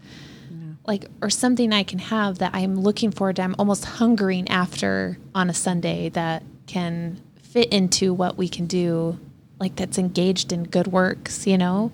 like, 0.87 1.05
or 1.21 1.29
something 1.29 1.73
I 1.73 1.83
can 1.83 1.99
have 1.99 2.39
that 2.39 2.55
I'm 2.55 2.79
looking 2.79 3.11
forward 3.11 3.35
to, 3.35 3.43
I'm 3.43 3.55
almost 3.59 3.85
hungering 3.85 4.47
after 4.49 5.17
on 5.35 5.49
a 5.49 5.53
Sunday 5.53 6.09
that 6.09 6.43
can 6.65 7.21
fit 7.43 7.71
into 7.73 8.13
what 8.13 8.37
we 8.37 8.47
can 8.47 8.65
do, 8.65 9.19
like, 9.59 9.75
that's 9.75 9.97
engaged 9.97 10.51
in 10.53 10.63
good 10.63 10.87
works, 10.87 11.45
you 11.45 11.57
know? 11.57 11.91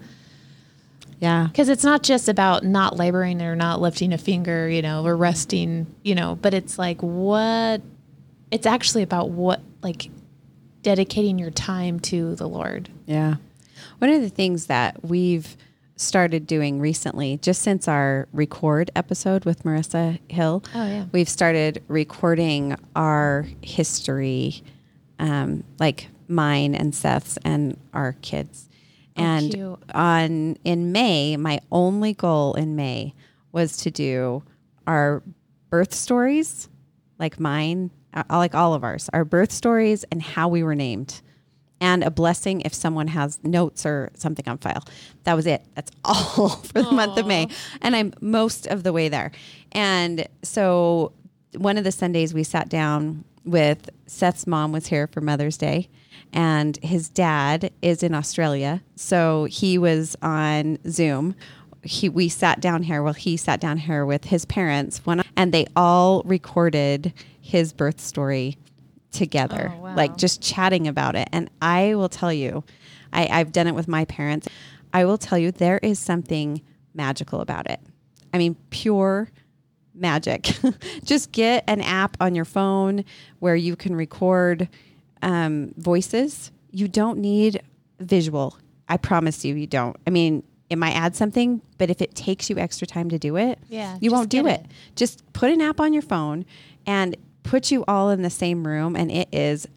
Yeah. 1.20 1.48
Because 1.48 1.70
it's 1.70 1.86
not 1.86 2.04
just 2.04 2.28
about 2.28 2.64
not 2.64 2.98
laboring 2.98 3.42
or 3.42 3.56
not 3.56 3.80
lifting 3.80 4.12
a 4.12 4.18
finger, 4.18 4.68
you 4.70 4.82
know, 4.82 5.06
or 5.06 5.16
resting, 5.16 5.88
you 6.04 6.16
know, 6.16 6.38
but 6.42 6.54
it's 6.54 6.78
like 6.78 7.02
what 7.02 7.82
it's 8.52 8.66
actually 8.68 9.04
about 9.04 9.30
what 9.30 9.62
like 9.82 10.10
dedicating 10.82 11.40
your 11.40 11.50
time 11.50 12.00
to 12.02 12.36
the 12.36 12.48
Lord. 12.48 12.90
Yeah. 13.06 13.36
One 14.00 14.12
of 14.12 14.22
the 14.22 14.30
things 14.30 14.66
that 14.66 15.04
we've 15.04 15.56
started 16.04 16.46
doing 16.48 16.80
recently, 16.80 17.38
just 17.42 17.62
since 17.62 17.88
our 17.88 18.28
record 18.34 18.92
episode 18.96 19.46
with 19.46 19.64
Marissa 19.64 20.20
Hill, 20.30 20.64
Oh, 20.76 20.86
yeah. 20.88 21.06
we've 21.12 21.30
started 21.30 21.82
recording 21.88 22.76
our 22.96 23.46
history, 23.62 24.64
um, 25.20 25.64
like 25.80 26.08
mine 26.28 26.76
and 26.76 26.94
Seth's 26.94 27.38
and 27.44 27.78
our 27.94 28.14
kids. 28.22 28.70
and 29.16 29.52
cute. 29.54 29.80
on 29.94 30.58
in 30.64 30.92
May, 30.92 31.38
my 31.38 31.60
only 31.72 32.14
goal 32.14 32.56
in 32.56 32.76
May 32.76 33.14
was 33.52 33.78
to 33.78 33.92
do 33.92 34.42
our 34.88 35.22
birth 35.70 35.94
stories, 35.94 36.68
like 37.20 37.40
mine, 37.40 37.92
uh, 38.16 38.24
like 38.32 38.56
all 38.56 38.74
of 38.74 38.84
ours, 38.84 39.10
our 39.14 39.24
birth 39.24 39.52
stories 39.52 40.04
and 40.12 40.20
how 40.22 40.48
we 40.48 40.64
were 40.64 40.74
named 40.74 41.22
and 41.82 42.04
a 42.04 42.12
blessing 42.12 42.62
if 42.62 42.74
someone 42.74 43.08
has 43.08 43.40
notes 43.44 43.86
or 43.86 44.12
something 44.16 44.48
on 44.48 44.58
file. 44.58 44.84
That 45.24 45.36
was 45.36 45.46
it. 45.46 45.66
That's 45.76 45.92
all 46.06 46.50
for 46.50 46.82
the 46.82 46.92
month 46.92 47.18
of 47.18 47.26
May. 47.26 47.48
And 47.82 47.96
I'm 47.96 48.14
most 48.22 48.68
of 48.68 48.84
the 48.84 48.94
way 48.94 49.10
there. 49.10 49.32
And 49.72 50.28
so 50.44 51.14
one 51.58 51.78
of 51.78 51.84
the 51.84 51.92
Sundays 51.92 52.34
we 52.34 52.44
sat 52.44 52.70
down 52.70 53.26
with 53.46 53.90
Seth's 54.08 54.48
mom 54.48 54.72
was 54.72 54.88
here 54.88 55.08
for 55.08 55.22
Mother's 55.22 55.58
Day 55.58 55.90
and 56.34 56.78
his 56.78 57.10
dad 57.10 57.72
is 57.82 58.04
in 58.04 58.14
Australia. 58.14 58.82
So 58.96 59.46
he 59.46 59.78
was 59.78 60.16
on 60.22 60.80
Zoom. 60.90 61.36
He, 61.84 62.10
we 62.10 62.28
sat 62.30 62.60
down 62.60 62.84
here. 62.84 63.04
Well, 63.04 63.14
he 63.14 63.38
sat 63.38 63.60
down 63.60 63.78
here 63.78 64.06
with 64.06 64.26
his 64.26 64.46
parents, 64.46 65.06
one, 65.06 65.22
and 65.38 65.54
they 65.54 65.68
all 65.76 66.24
recorded 66.24 67.14
his 67.40 67.72
birth 67.72 68.02
story 68.02 68.58
together, 69.14 69.72
Oh, 69.76 69.82
wow. 69.84 69.96
like 69.96 70.18
just 70.18 70.42
chatting 70.42 70.88
about 70.88 71.16
it. 71.16 71.30
And 71.32 71.50
I 71.62 71.96
will 71.96 72.10
tell 72.10 72.34
you, 72.34 72.64
I, 73.14 73.28
I've 73.28 73.52
done 73.52 73.68
it 73.68 73.76
with 73.76 73.88
my 73.88 74.06
parents. 74.06 74.48
I 74.94 75.06
will 75.06 75.18
tell 75.18 75.38
you, 75.38 75.52
there 75.52 75.78
is 75.82 76.00
something 76.00 76.62
magical 76.94 77.40
about 77.40 77.70
it. 77.70 77.80
I 78.34 78.38
mean, 78.38 78.56
pure 78.72 79.30
magic. 79.94 80.52
just 81.04 81.32
get 81.32 81.64
an 81.68 81.82
app 81.82 82.18
on 82.20 82.36
your 82.36 82.46
phone 82.46 83.06
where 83.40 83.56
you 83.56 83.76
can 83.76 83.96
record 83.96 84.68
um, 85.22 85.74
voices. 85.78 86.52
You 86.72 86.88
don't 86.88 87.20
need 87.20 87.62
visual. 88.00 88.58
I 88.90 88.98
promise 88.98 89.46
you, 89.46 89.56
you 89.56 89.68
don't. 89.68 89.96
I 90.06 90.10
mean, 90.10 90.44
it 90.70 90.78
might 90.78 90.94
add 90.96 91.16
something, 91.16 91.62
but 91.78 91.90
if 91.92 92.02
it 92.02 92.16
takes 92.16 92.50
you 92.50 92.58
extra 92.58 92.88
time 92.88 93.10
to 93.10 93.20
do 93.20 93.38
it, 93.38 93.60
Yeah, 93.70 93.98
you 94.02 94.10
won't 94.12 94.30
do 94.30 94.48
it. 94.48 94.62
it. 94.62 94.66
Just 94.96 95.32
put 95.34 95.52
an 95.52 95.62
app 95.62 95.80
on 95.80 95.94
your 95.94 96.02
phone 96.02 96.46
and 96.88 97.16
put 97.44 97.72
you 97.72 97.84
all 97.88 98.10
in 98.10 98.22
the 98.22 98.30
same 98.30 98.66
room, 98.66 98.96
and 98.96 99.12
it 99.12 99.30
is. 99.32 99.68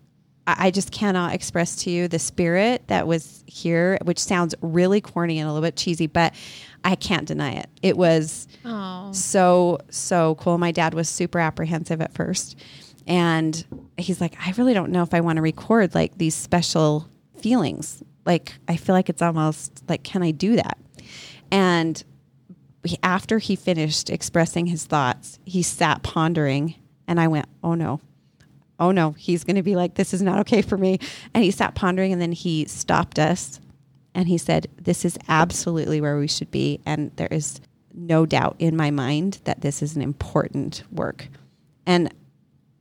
I 0.49 0.70
just 0.70 0.92
cannot 0.92 1.35
express 1.35 1.75
to 1.82 1.90
you 1.90 2.06
the 2.06 2.20
spirit 2.20 2.87
that 2.87 3.08
was 3.08 3.42
here, 3.49 3.99
which 4.04 4.20
sounds 4.20 4.54
really 4.61 5.00
corny 5.00 5.40
and 5.40 5.49
a 5.49 5.52
little 5.52 5.66
bit 5.66 5.75
cheesy, 5.75 6.06
but 6.06 6.35
I 6.85 6.94
can't 6.94 7.26
deny 7.26 7.54
it. 7.54 7.68
It 7.82 7.96
was 7.96 8.46
Oh, 8.64 9.11
so 9.12 9.78
so 9.90 10.37
cool. 10.37 10.56
My 10.56 10.70
dad 10.70 10.94
was 10.94 11.08
super 11.08 11.40
apprehensive 11.40 12.00
at 12.00 12.14
first, 12.14 12.56
and 13.08 13.64
he's 13.96 14.20
like, 14.20 14.35
I 14.40 14.52
really 14.52 14.73
don't 14.73 14.92
know 14.92 15.02
if 15.02 15.14
I 15.14 15.20
want 15.20 15.37
to 15.37 15.42
record 15.42 15.96
like 15.96 16.16
these 16.16 16.37
special 16.37 17.08
feelings. 17.40 18.04
Like 18.25 18.52
I 18.68 18.76
feel 18.76 18.94
like 18.94 19.08
it's 19.08 19.23
almost 19.23 19.82
like, 19.88 20.04
can 20.04 20.23
I 20.23 20.30
do 20.30 20.54
that? 20.56 20.78
And 21.50 22.02
after 23.02 23.38
he 23.38 23.56
finished 23.56 24.11
expressing 24.11 24.66
his 24.66 24.85
thoughts, 24.85 25.40
he 25.44 25.62
sat 25.64 26.04
pondering, 26.04 26.76
and 27.09 27.21
I 27.21 27.29
went, 27.29 27.47
oh 27.63 27.75
no. 27.75 28.01
Oh 28.79 28.91
no, 28.91 29.13
he's 29.13 29.43
going 29.43 29.57
to 29.57 29.63
be 29.63 29.75
like, 29.75 29.95
this 29.95 30.13
is 30.13 30.21
not 30.21 30.41
okay 30.41 30.61
for 30.61 30.77
me. 30.77 30.99
And 31.33 31.43
he 31.43 31.51
sat 31.51 31.75
pondering 31.75 32.13
and 32.13 32.21
then 32.21 32.33
he 32.33 32.67
stopped 32.67 33.19
us 33.19 33.59
and 34.17 34.29
he 34.29 34.39
said, 34.39 34.67
This 34.81 35.05
is 35.05 35.19
absolutely 35.29 36.01
where 36.01 36.19
we 36.19 36.27
should 36.27 36.51
be. 36.51 36.81
And 36.87 37.13
there 37.17 37.29
is 37.31 37.61
no 37.93 38.25
doubt 38.25 38.57
in 38.59 38.75
my 38.75 38.91
mind 38.91 39.41
that 39.45 39.61
this 39.61 39.83
is 39.83 39.95
an 39.95 40.03
important 40.03 40.83
work. 40.91 41.29
And 41.85 42.13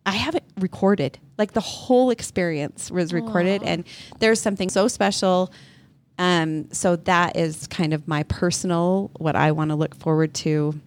I 0.05 0.11
have 0.11 0.35
it 0.35 0.45
recorded. 0.59 1.19
Like 1.37 1.51
the 1.51 1.59
whole 1.59 2.09
experience 2.09 2.89
was 2.89 3.11
recorded. 3.11 3.63
And 3.63 3.83
there's 4.19 4.41
something 4.41 4.69
so 4.69 4.87
special. 4.87 5.51
Um, 6.17 6.71
so 6.71 6.95
that 6.95 7.35
is 7.35 7.67
kind 7.67 7.93
of 7.93 8.07
my 8.07 8.23
personal, 8.23 9.11
what 9.17 9.35
I 9.35 9.51
want 9.51 9.71
to 9.71 9.75
look 9.75 9.93
forward 9.95 10.33
to 10.35 10.79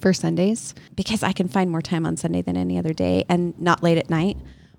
for 0.00 0.12
Sundays 0.12 0.74
because 0.96 1.22
I 1.22 1.32
can 1.32 1.48
find 1.48 1.70
more 1.70 1.82
time 1.82 2.06
on 2.06 2.16
Sunday 2.16 2.42
than 2.42 2.56
any 2.56 2.78
other 2.78 2.92
day 2.92 3.24
and 3.28 3.58
not 3.60 3.82
late 3.82 3.98
at 3.98 4.10
night 4.10 4.36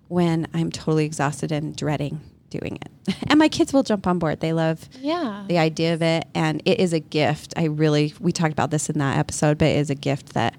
when 0.08 0.48
I'm 0.54 0.72
totally 0.72 1.06
exhausted 1.06 1.52
and 1.52 1.76
dreading 1.76 2.20
doing 2.50 2.78
it. 2.82 2.90
And 3.28 3.40
my 3.40 3.48
kids 3.48 3.72
will 3.72 3.84
jump 3.84 4.06
on 4.08 4.20
board. 4.20 4.42
They 4.42 4.52
love 4.52 4.90
yeah. 5.00 5.46
the 5.48 5.58
idea 5.58 5.94
of 5.94 6.02
it 6.02 6.28
and 6.36 6.62
it 6.66 6.80
is 6.80 6.92
a 6.92 7.00
gift. 7.00 7.54
I 7.56 7.66
really 7.66 8.14
we 8.20 8.32
talked 8.32 8.52
about 8.52 8.72
this 8.72 8.90
in 8.90 9.00
that 9.00 9.18
episode, 9.18 9.58
but 9.58 9.70
it 9.70 9.78
is 9.78 9.90
a 9.90 9.96
gift 9.96 10.34
that 10.34 10.56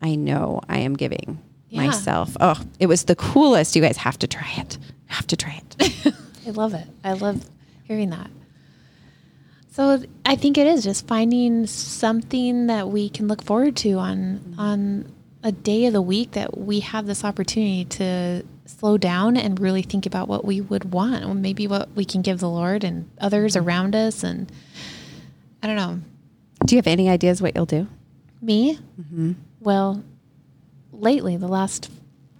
I 0.00 0.14
know 0.14 0.60
I 0.68 0.78
am 0.78 0.94
giving 0.94 1.40
Yeah. 1.68 1.86
myself. 1.86 2.36
Oh, 2.40 2.60
it 2.78 2.86
was 2.86 3.04
the 3.04 3.16
coolest. 3.16 3.74
You 3.74 3.82
guys 3.82 3.96
have 3.98 4.18
to 4.20 4.26
try 4.28 4.48
it. 4.56 4.78
Have 5.06 5.26
to 5.28 5.36
try 5.36 5.60
it. 5.78 6.14
I 6.46 6.50
love 6.50 6.74
it. 6.74 6.86
I 7.02 7.14
love 7.14 7.44
hearing 7.84 8.10
that. 8.10 8.30
So 9.76 10.02
I 10.24 10.36
think 10.36 10.56
it 10.56 10.66
is 10.66 10.82
just 10.82 11.06
finding 11.06 11.66
something 11.66 12.68
that 12.68 12.88
we 12.88 13.10
can 13.10 13.28
look 13.28 13.42
forward 13.42 13.76
to 13.76 13.92
on 13.98 14.54
on 14.56 15.12
a 15.42 15.52
day 15.52 15.84
of 15.84 15.92
the 15.92 16.00
week 16.00 16.30
that 16.30 16.56
we 16.56 16.80
have 16.80 17.04
this 17.04 17.22
opportunity 17.22 17.84
to 17.84 18.42
slow 18.64 18.96
down 18.96 19.36
and 19.36 19.60
really 19.60 19.82
think 19.82 20.06
about 20.06 20.28
what 20.28 20.46
we 20.46 20.62
would 20.62 20.94
want, 20.94 21.26
or 21.26 21.34
maybe 21.34 21.66
what 21.66 21.90
we 21.94 22.06
can 22.06 22.22
give 22.22 22.40
the 22.40 22.48
Lord 22.48 22.84
and 22.84 23.10
others 23.20 23.54
mm-hmm. 23.54 23.68
around 23.68 23.94
us. 23.94 24.22
And 24.22 24.50
I 25.62 25.66
don't 25.66 25.76
know, 25.76 26.00
Do 26.64 26.74
you 26.74 26.78
have 26.78 26.86
any 26.86 27.10
ideas 27.10 27.42
what 27.42 27.54
you'll 27.54 27.66
do? 27.66 27.86
me. 28.40 28.78
Mm-hmm. 28.98 29.32
Well, 29.60 30.02
lately, 30.90 31.36
the 31.36 31.48
last 31.48 31.90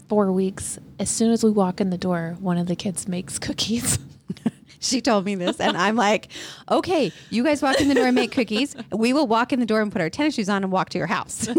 four 0.09 0.33
weeks, 0.33 0.79
as 0.99 1.11
soon 1.11 1.33
as 1.33 1.45
we 1.45 1.51
walk 1.51 1.83
in 1.83 1.91
the 1.91 1.99
door, 1.99 2.39
one 2.41 2.57
of 2.57 2.67
the 2.67 2.77
kids 2.77 3.07
makes 3.07 3.39
cookies. 3.47 3.99
She 4.81 5.01
told 5.01 5.25
me 5.25 5.35
this, 5.35 5.61
and 5.61 5.77
I'm 5.77 5.97
like, 5.97 6.29
okay, 6.71 7.13
you 7.31 7.45
guys 7.45 7.63
walk 7.63 7.81
in 7.81 7.89
the 7.89 7.95
door 7.95 8.07
and 8.07 8.15
make 8.15 8.33
cookies. 8.33 8.77
We 8.93 9.13
will 9.13 9.27
walk 9.27 9.53
in 9.53 9.61
the 9.61 9.67
door 9.67 9.81
and 9.81 9.91
put 9.91 10.01
our 10.01 10.11
tennis 10.11 10.35
shoes 10.35 10.49
on 10.49 10.63
and 10.63 10.73
walk 10.73 10.91
to 10.91 10.99
your 10.99 11.07
house. 11.07 11.49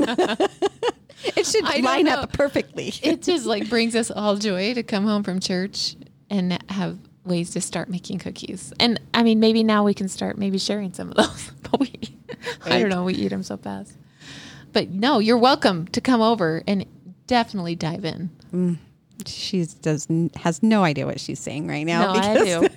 it 1.23 1.45
should 1.45 1.65
I 1.65 1.79
line 1.79 2.07
up 2.07 2.33
perfectly. 2.33 2.93
it 3.01 3.21
just 3.21 3.45
like 3.45 3.69
brings 3.69 3.95
us 3.95 4.11
all 4.11 4.35
joy 4.35 4.73
to 4.73 4.83
come 4.83 5.05
home 5.05 5.23
from 5.23 5.39
church 5.39 5.95
and 6.29 6.61
have 6.69 6.97
ways 7.25 7.51
to 7.51 7.61
start 7.61 7.89
making 7.89 8.19
cookies. 8.19 8.73
And 8.79 8.99
I 9.13 9.23
mean, 9.23 9.39
maybe 9.39 9.63
now 9.63 9.83
we 9.83 9.93
can 9.93 10.07
start 10.07 10.37
maybe 10.37 10.57
sharing 10.57 10.93
some 10.93 11.09
of 11.09 11.15
those. 11.15 11.51
But 11.69 11.81
we, 11.81 11.91
I 12.63 12.79
don't 12.79 12.87
know, 12.87 13.03
we 13.03 13.13
eat 13.13 13.27
them 13.27 13.43
so 13.43 13.57
fast. 13.57 13.91
But 14.71 14.89
no, 14.89 15.19
you're 15.19 15.37
welcome 15.37 15.85
to 15.89 15.99
come 15.99 16.21
over 16.21 16.63
and 16.65 16.85
definitely 17.25 17.75
dive 17.75 18.05
in. 18.05 18.29
Mm. 18.53 18.77
She 19.25 19.65
does 19.81 20.07
has 20.35 20.61
no 20.61 20.83
idea 20.83 21.05
what 21.05 21.19
she's 21.19 21.39
saying 21.39 21.67
right 21.67 21.85
now. 21.85 22.13
no, 22.13 22.19
I 22.19 22.43
do. 22.43 22.67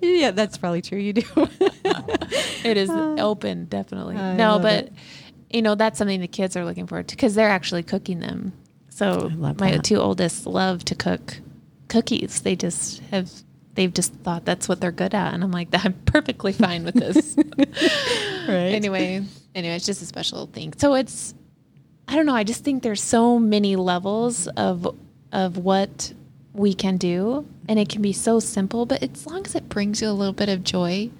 yeah, 0.00 0.30
that's 0.30 0.58
probably 0.58 0.82
true. 0.82 0.98
You 0.98 1.14
do. 1.14 1.22
it 2.64 2.76
is 2.76 2.90
uh, 2.90 3.16
open, 3.18 3.66
definitely. 3.66 4.16
I 4.16 4.36
no, 4.36 4.58
but 4.58 4.86
it. 4.86 4.92
you 5.50 5.62
know 5.62 5.74
that's 5.74 5.98
something 5.98 6.20
the 6.20 6.28
kids 6.28 6.56
are 6.56 6.64
looking 6.64 6.86
forward 6.86 7.08
to 7.08 7.16
because 7.16 7.34
they're 7.34 7.48
actually 7.48 7.82
cooking 7.82 8.20
them. 8.20 8.52
So 8.90 9.28
my 9.30 9.52
that. 9.52 9.84
two 9.84 9.96
oldest 9.96 10.46
love 10.46 10.84
to 10.86 10.94
cook 10.94 11.38
cookies. 11.88 12.40
They 12.42 12.56
just 12.56 13.00
have 13.10 13.30
they've 13.74 13.92
just 13.92 14.14
thought 14.14 14.44
that's 14.44 14.68
what 14.68 14.80
they're 14.80 14.92
good 14.92 15.14
at, 15.14 15.34
and 15.34 15.44
I'm 15.44 15.52
like, 15.52 15.68
I'm 15.72 15.92
perfectly 16.04 16.52
fine 16.52 16.84
with 16.84 16.94
this. 16.94 17.36
right. 18.48 18.74
anyway, 18.74 19.22
anyway, 19.54 19.76
it's 19.76 19.86
just 19.86 20.02
a 20.02 20.06
special 20.06 20.46
thing. 20.46 20.72
So 20.76 20.94
it's 20.94 21.34
I 22.08 22.14
don't 22.16 22.26
know. 22.26 22.34
I 22.34 22.44
just 22.44 22.62
think 22.64 22.82
there's 22.82 23.02
so 23.02 23.38
many 23.38 23.76
levels 23.76 24.46
of 24.48 24.86
of 25.32 25.56
what 25.58 26.12
we 26.52 26.72
can 26.72 26.96
do, 26.96 27.46
and 27.68 27.78
it 27.78 27.88
can 27.88 28.00
be 28.00 28.12
so 28.12 28.40
simple, 28.40 28.86
but 28.86 29.02
as 29.02 29.26
long 29.26 29.44
as 29.44 29.54
it 29.54 29.68
brings 29.68 30.00
you 30.00 30.08
a 30.08 30.12
little 30.12 30.32
bit 30.32 30.48
of 30.48 30.64
joy. 30.64 31.10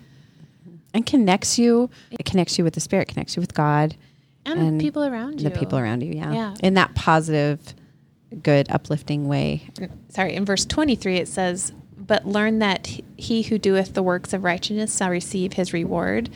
and 0.95 1.05
connects 1.05 1.59
you. 1.59 1.90
It 2.11 2.25
connects 2.25 2.57
you 2.57 2.64
with 2.64 2.73
the 2.75 2.81
spirit, 2.81 3.09
connects 3.09 3.37
you 3.37 3.40
with 3.43 3.52
God, 3.52 3.97
And, 4.47 4.59
And 4.61 4.81
the 4.81 4.85
people 4.85 5.05
around 5.05 5.40
you. 5.43 5.49
the 5.50 5.55
people 5.59 5.76
around 5.78 6.02
you. 6.02 6.12
Yeah. 6.14 6.33
Yeah. 6.33 6.55
In 6.62 6.73
that 6.75 6.95
positive, 6.95 7.75
good, 8.43 8.71
uplifting 8.71 9.28
way. 9.28 9.69
sorry, 10.09 10.35
in 10.35 10.45
verse 10.47 10.64
23 10.64 11.16
it 11.16 11.28
says, 11.28 11.73
But 11.99 12.26
learn 12.26 12.61
that 12.61 12.87
he 13.19 13.43
who 13.43 13.59
doeth 13.59 13.93
the 13.93 14.02
works 14.02 14.33
of 14.33 14.43
righteousness 14.45 14.97
shall 14.97 15.11
receive 15.11 15.55
his 15.55 15.73
reward. 15.75 16.31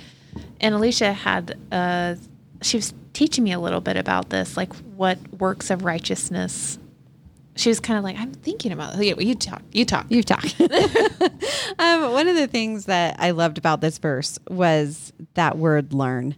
And 0.60 0.74
Alicia 0.74 1.12
had, 1.14 1.56
uh, 1.72 2.16
she 2.60 2.76
was 2.76 2.92
teaching 3.12 3.44
me 3.44 3.52
a 3.52 3.60
little 3.60 3.80
bit 3.80 3.96
about 3.96 4.30
this, 4.30 4.56
like 4.56 4.72
what 4.96 5.18
works 5.38 5.70
of 5.70 5.84
righteousness. 5.84 6.78
She 7.56 7.68
was 7.68 7.80
kind 7.80 7.98
of 7.98 8.04
like, 8.04 8.18
I'm 8.18 8.32
thinking 8.32 8.72
about 8.72 8.98
it. 8.98 9.20
You 9.20 9.34
talk, 9.34 9.62
you 9.72 9.84
talk. 9.84 10.06
You 10.08 10.22
talk. 10.22 10.44
um, 11.78 12.12
one 12.12 12.28
of 12.28 12.36
the 12.36 12.48
things 12.50 12.86
that 12.86 13.16
I 13.18 13.32
loved 13.32 13.58
about 13.58 13.80
this 13.80 13.98
verse 13.98 14.38
was 14.48 15.12
that 15.34 15.58
word 15.58 15.92
learn. 15.92 16.36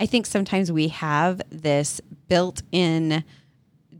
I 0.00 0.06
think 0.06 0.26
sometimes 0.26 0.72
we 0.72 0.88
have 0.88 1.42
this 1.50 2.00
built 2.28 2.62
in 2.72 3.24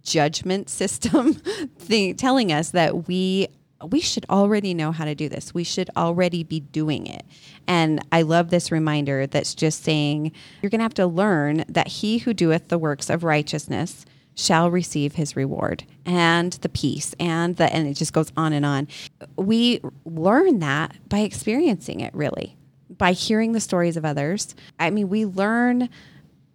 judgment 0.02 0.68
system 0.68 1.34
thing 1.78 2.16
telling 2.16 2.52
us 2.52 2.70
that 2.70 3.06
we 3.06 3.48
we 3.90 4.00
should 4.00 4.26
already 4.30 4.74
know 4.74 4.92
how 4.92 5.04
to 5.04 5.14
do 5.14 5.28
this. 5.28 5.54
We 5.54 5.64
should 5.64 5.90
already 5.96 6.44
be 6.44 6.60
doing 6.60 7.06
it. 7.06 7.24
And 7.66 8.00
I 8.12 8.22
love 8.22 8.50
this 8.50 8.70
reminder 8.70 9.26
that's 9.26 9.54
just 9.54 9.82
saying 9.82 10.32
you're 10.60 10.70
going 10.70 10.80
to 10.80 10.84
have 10.84 10.94
to 10.94 11.06
learn 11.06 11.64
that 11.68 11.88
he 11.88 12.18
who 12.18 12.34
doeth 12.34 12.68
the 12.68 12.78
works 12.78 13.10
of 13.10 13.24
righteousness 13.24 14.04
shall 14.34 14.70
receive 14.70 15.14
his 15.14 15.36
reward 15.36 15.84
and 16.06 16.54
the 16.54 16.68
peace 16.68 17.14
and 17.20 17.56
the 17.56 17.70
and 17.72 17.86
it 17.86 17.94
just 17.94 18.12
goes 18.12 18.32
on 18.36 18.52
and 18.52 18.64
on. 18.64 18.88
We 19.36 19.80
learn 20.04 20.60
that 20.60 20.96
by 21.08 21.20
experiencing 21.20 22.00
it 22.00 22.14
really. 22.14 22.56
By 22.88 23.12
hearing 23.12 23.52
the 23.52 23.60
stories 23.60 23.96
of 23.96 24.04
others. 24.04 24.54
I 24.78 24.90
mean, 24.90 25.08
we 25.08 25.26
learn 25.26 25.88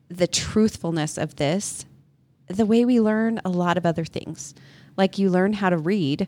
the 0.09 0.27
truthfulness 0.27 1.17
of 1.17 1.35
this 1.35 1.85
the 2.47 2.65
way 2.65 2.85
we 2.85 3.01
learn 3.01 3.41
a 3.43 3.49
lot 3.49 3.77
of 3.77 3.85
other 3.85 4.05
things. 4.05 4.55
Like 4.95 5.17
you 5.17 5.29
learn 5.29 5.53
how 5.53 5.69
to 5.69 5.77
read 5.77 6.27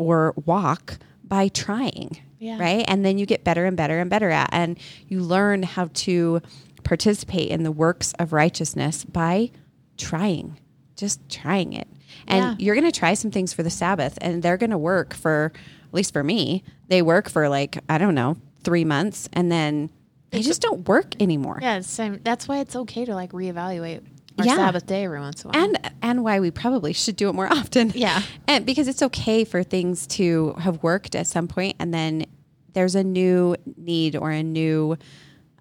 or 0.00 0.32
walk 0.46 0.98
by 1.22 1.48
trying, 1.48 2.16
Yeah. 2.38 2.58
right? 2.58 2.84
And 2.88 3.04
then 3.04 3.18
you 3.18 3.26
get 3.26 3.44
better 3.44 3.66
and 3.66 3.76
better 3.76 4.00
and 4.00 4.08
better 4.08 4.30
at 4.30 4.48
and 4.50 4.78
you 5.08 5.20
learn 5.20 5.62
how 5.62 5.90
to 5.92 6.40
participate 6.82 7.50
in 7.50 7.62
the 7.64 7.70
works 7.70 8.14
of 8.18 8.32
righteousness 8.32 9.04
by 9.04 9.50
trying. 9.98 10.56
just 10.96 11.18
trying 11.30 11.72
it. 11.72 11.88
And 12.26 12.44
Yeah. 12.44 12.54
you're 12.58 12.74
going 12.74 12.90
to 12.90 12.98
try 12.98 13.14
some 13.14 13.30
things 13.30 13.54
for 13.54 13.62
the 13.62 13.70
Sabbath 13.70 14.18
and 14.20 14.42
they're 14.42 14.58
going 14.58 14.68
to 14.70 14.76
work 14.76 15.14
for 15.14 15.50
at 15.88 15.94
least 15.94 16.12
for 16.12 16.22
me. 16.22 16.62
They 16.88 17.00
work 17.00 17.30
for 17.30 17.48
like 17.48 17.78
I 17.88 17.96
don't 17.96 18.14
know, 18.14 18.36
3 18.64 18.84
months 18.84 19.26
and 19.32 19.50
then 19.50 19.88
they 20.30 20.42
just 20.42 20.60
don't 20.60 20.86
work 20.86 21.14
anymore. 21.18 21.58
Yeah, 21.62 21.80
same. 21.80 22.20
That's 22.22 22.46
why 22.48 22.58
it's 22.58 22.76
okay 22.76 23.06
to 23.06 23.14
like 23.14 23.32
reevaluate 23.32 24.02
our 24.40 24.46
Yeah. 24.46 24.56
Sabbath 24.56 24.86
day 24.86 25.04
every 25.04 25.20
once 25.20 25.44
in 25.44 25.50
a 25.50 25.52
while. 25.52 25.64
and 25.64 25.92
and 26.02 26.24
why 26.24 26.40
we 26.40 26.50
probably 26.50 26.92
should 26.92 27.16
do 27.16 27.28
it 27.28 27.34
more 27.34 27.46
often. 27.52 27.92
Yeah. 27.94 28.22
and 28.46 28.66
because 28.66 28.88
it's 28.88 29.02
okay 29.02 29.44
for 29.44 29.62
things 29.62 30.06
to 30.08 30.54
have 30.58 30.82
worked 30.82 31.14
at 31.14 31.26
some 31.26 31.48
point, 31.48 31.76
and 31.78 31.92
then 31.94 32.26
there's 32.72 32.94
a 32.94 33.02
new 33.04 33.56
need 33.76 34.16
or 34.16 34.30
a 34.30 34.42
new 34.42 34.96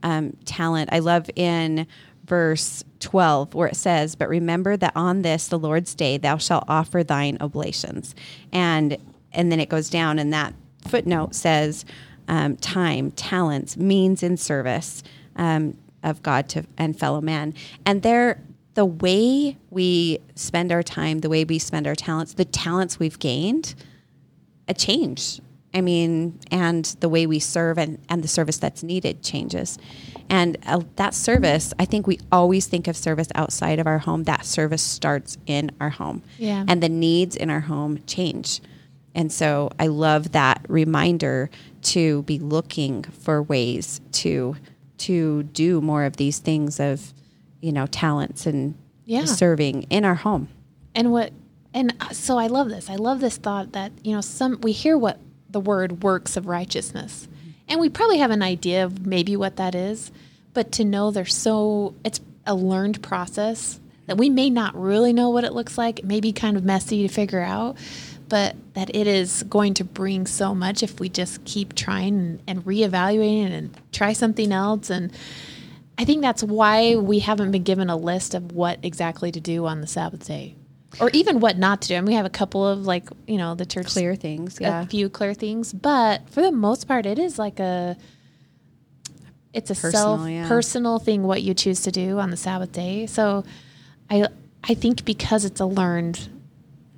um, 0.04 0.34
talent. 0.46 0.90
I 0.94 1.00
love 1.00 1.30
in 1.36 1.88
verse 2.26 2.84
12 3.00 3.54
where 3.56 3.68
it 3.68 3.76
says, 3.76 4.16
"But 4.16 4.30
remember 4.30 4.78
that 4.78 4.94
on 4.96 5.24
this 5.24 5.48
the 5.48 5.58
Lord's 5.60 5.96
day 5.96 6.18
thou 6.18 6.38
shalt 6.38 6.64
offer 6.68 7.04
thine 7.04 7.38
oblations," 7.42 8.14
and 8.54 8.98
and 9.32 9.52
then 9.52 9.60
it 9.60 9.70
goes 9.70 9.90
down, 9.90 10.20
and 10.20 10.32
that 10.34 10.54
footnote 10.88 11.36
says, 11.36 11.86
um, 12.28 12.56
"Time, 12.58 13.12
talents, 13.12 13.76
means 13.78 14.24
in 14.24 14.38
service." 14.38 15.04
Um, 15.36 15.78
of 16.02 16.24
God 16.24 16.48
to 16.50 16.64
and 16.78 16.98
fellow 16.98 17.20
man, 17.20 17.54
and 17.86 18.04
there 18.04 18.42
the 18.74 18.86
way 18.86 19.58
we 19.70 20.20
spend 20.36 20.72
our 20.72 20.84
time, 20.84 21.20
the 21.20 21.30
way 21.30 21.44
we 21.44 21.60
spend 21.60 21.88
our 21.88 21.96
talents, 21.96 22.34
the 22.34 22.46
talents 22.46 23.00
we've 23.00 23.20
gained, 23.20 23.76
a 24.68 24.74
change. 24.74 25.42
I 25.74 25.82
mean, 25.82 26.40
and 26.50 26.86
the 27.00 27.10
way 27.10 27.28
we 27.28 27.40
serve 27.40 27.78
and, 27.78 28.00
and 28.10 28.24
the 28.24 28.28
service 28.28 28.58
that's 28.58 28.82
needed 28.82 29.22
changes. 29.22 29.78
And 30.30 30.58
uh, 30.66 30.82
that 30.96 31.14
service, 31.14 31.74
I 31.78 31.86
think 31.86 32.08
we 32.08 32.20
always 32.32 32.66
think 32.66 32.88
of 32.88 32.98
service 32.98 33.28
outside 33.36 33.78
of 33.80 33.86
our 33.86 34.00
home. 34.00 34.24
That 34.24 34.46
service 34.46 34.82
starts 34.82 35.38
in 35.46 35.72
our 35.80 35.92
home. 35.92 36.24
Yeah. 36.38 36.66
And 36.68 36.82
the 36.82 36.90
needs 36.90 37.36
in 37.36 37.50
our 37.50 37.60
home 37.60 38.00
change. 38.08 38.62
And 39.14 39.32
so 39.32 39.70
I 39.80 39.88
love 39.88 40.32
that 40.32 40.66
reminder 40.68 41.50
to 41.82 42.24
be 42.24 42.40
looking 42.40 43.04
for 43.04 43.42
ways 43.44 44.02
to 44.14 44.56
to 45.00 45.44
do 45.44 45.80
more 45.80 46.04
of 46.04 46.18
these 46.18 46.40
things 46.40 46.80
of, 46.80 47.14
you 47.62 47.72
know, 47.72 47.86
talents 47.88 48.46
and 48.46 48.76
Yeah. 49.06 49.26
serving 49.26 49.84
in 49.90 50.06
our 50.06 50.16
home. 50.16 50.48
and 50.96 51.12
what 51.12 51.32
and 51.74 51.94
uh, 52.02 52.10
so 52.10 52.38
I 52.40 52.48
love 52.48 52.70
this. 52.70 52.90
I 52.90 52.96
love 52.96 53.20
this 53.20 53.38
thought 53.38 53.74
that 53.74 53.92
you 54.04 54.14
know 54.14 54.22
some 54.22 54.60
we 54.62 54.72
hear 54.72 54.98
what 54.98 55.20
the 55.50 55.60
word 55.60 56.02
works 56.04 56.36
of 56.38 56.48
righteousness, 56.48 57.28
and 57.68 57.80
we 57.80 57.90
probably 57.90 58.18
have 58.18 58.32
an 58.32 58.42
idea 58.42 58.84
of 58.86 59.06
maybe 59.06 59.36
what 59.36 59.56
that 59.58 59.76
is, 59.76 60.12
but 60.54 60.72
to 60.74 60.84
know 60.84 61.12
they're 61.12 61.26
so 61.26 61.94
it's 62.04 62.22
a 62.48 62.56
learned 62.56 63.02
process 63.04 63.80
that 64.08 64.18
we 64.18 64.30
may 64.30 64.50
not 64.50 64.76
really 64.80 65.14
know 65.14 65.30
what 65.30 65.44
it 65.44 65.54
looks 65.54 65.78
like. 65.78 66.00
It 66.00 66.06
may 66.06 66.20
be 66.20 66.32
kind 66.34 66.58
of 66.58 66.64
messy 66.66 67.08
to 67.08 67.14
figure 67.14 67.42
out, 67.42 67.78
but 68.28 68.56
that 68.74 68.90
it 68.96 69.06
is 69.06 69.44
going 69.44 69.76
to 69.76 69.84
bring 69.84 70.26
so 70.26 70.56
much 70.56 70.82
if 70.82 71.00
we 71.00 71.10
just 71.10 71.46
keep 71.46 71.76
trying 71.76 72.16
and, 72.18 72.42
and 72.48 72.66
reevaluating 72.66 73.52
and 73.52 73.78
try 73.92 74.14
something 74.14 74.52
else 74.52 74.90
and. 74.90 75.12
I 76.00 76.06
think 76.06 76.22
that's 76.22 76.42
why 76.42 76.96
we 76.96 77.20
haven't 77.20 77.52
been 77.52 77.64
given 77.64 77.90
a 77.90 77.98
list 77.98 78.34
of 78.34 78.54
what 78.54 78.80
exactly 78.84 79.34
to 79.34 79.40
do 79.42 79.66
on 79.66 79.82
the 79.82 79.88
Sabbath 79.88 80.26
day, 80.26 80.56
or 81.02 81.10
even 81.10 81.42
what 81.42 81.58
not 81.58 81.82
to 81.82 81.88
do. 81.90 81.96
And 81.96 82.08
we 82.08 82.14
have 82.14 82.26
a 82.26 82.30
couple 82.30 82.66
of 82.66 82.86
like 82.86 83.10
you 83.28 83.38
know 83.38 83.54
the 83.54 83.66
church 83.66 83.88
Clear 83.88 84.16
things. 84.16 84.60
a 84.62 84.86
few 84.86 85.10
clear 85.10 85.34
things, 85.34 85.74
but 85.74 86.30
for 86.30 86.42
the 86.42 86.54
most 86.54 86.88
part, 86.88 87.06
it 87.06 87.20
is 87.20 87.38
like 87.38 87.60
a 87.60 87.98
it's 89.54 89.70
a 89.70 89.76
Personal, 89.76 90.18
self 90.18 90.30
yeah. 90.30 90.48
personal 90.48 91.00
thing 91.00 91.24
what 91.24 91.42
you 91.42 91.54
choose 91.54 91.82
to 91.82 91.92
do 91.92 92.18
on 92.18 92.30
the 92.30 92.38
Sabbath 92.38 92.72
day. 92.72 93.06
So, 93.06 93.44
I 94.10 94.26
I 94.64 94.76
think 94.76 95.04
because 95.04 95.44
it's 95.44 95.60
a 95.60 95.66
learned 95.66 96.30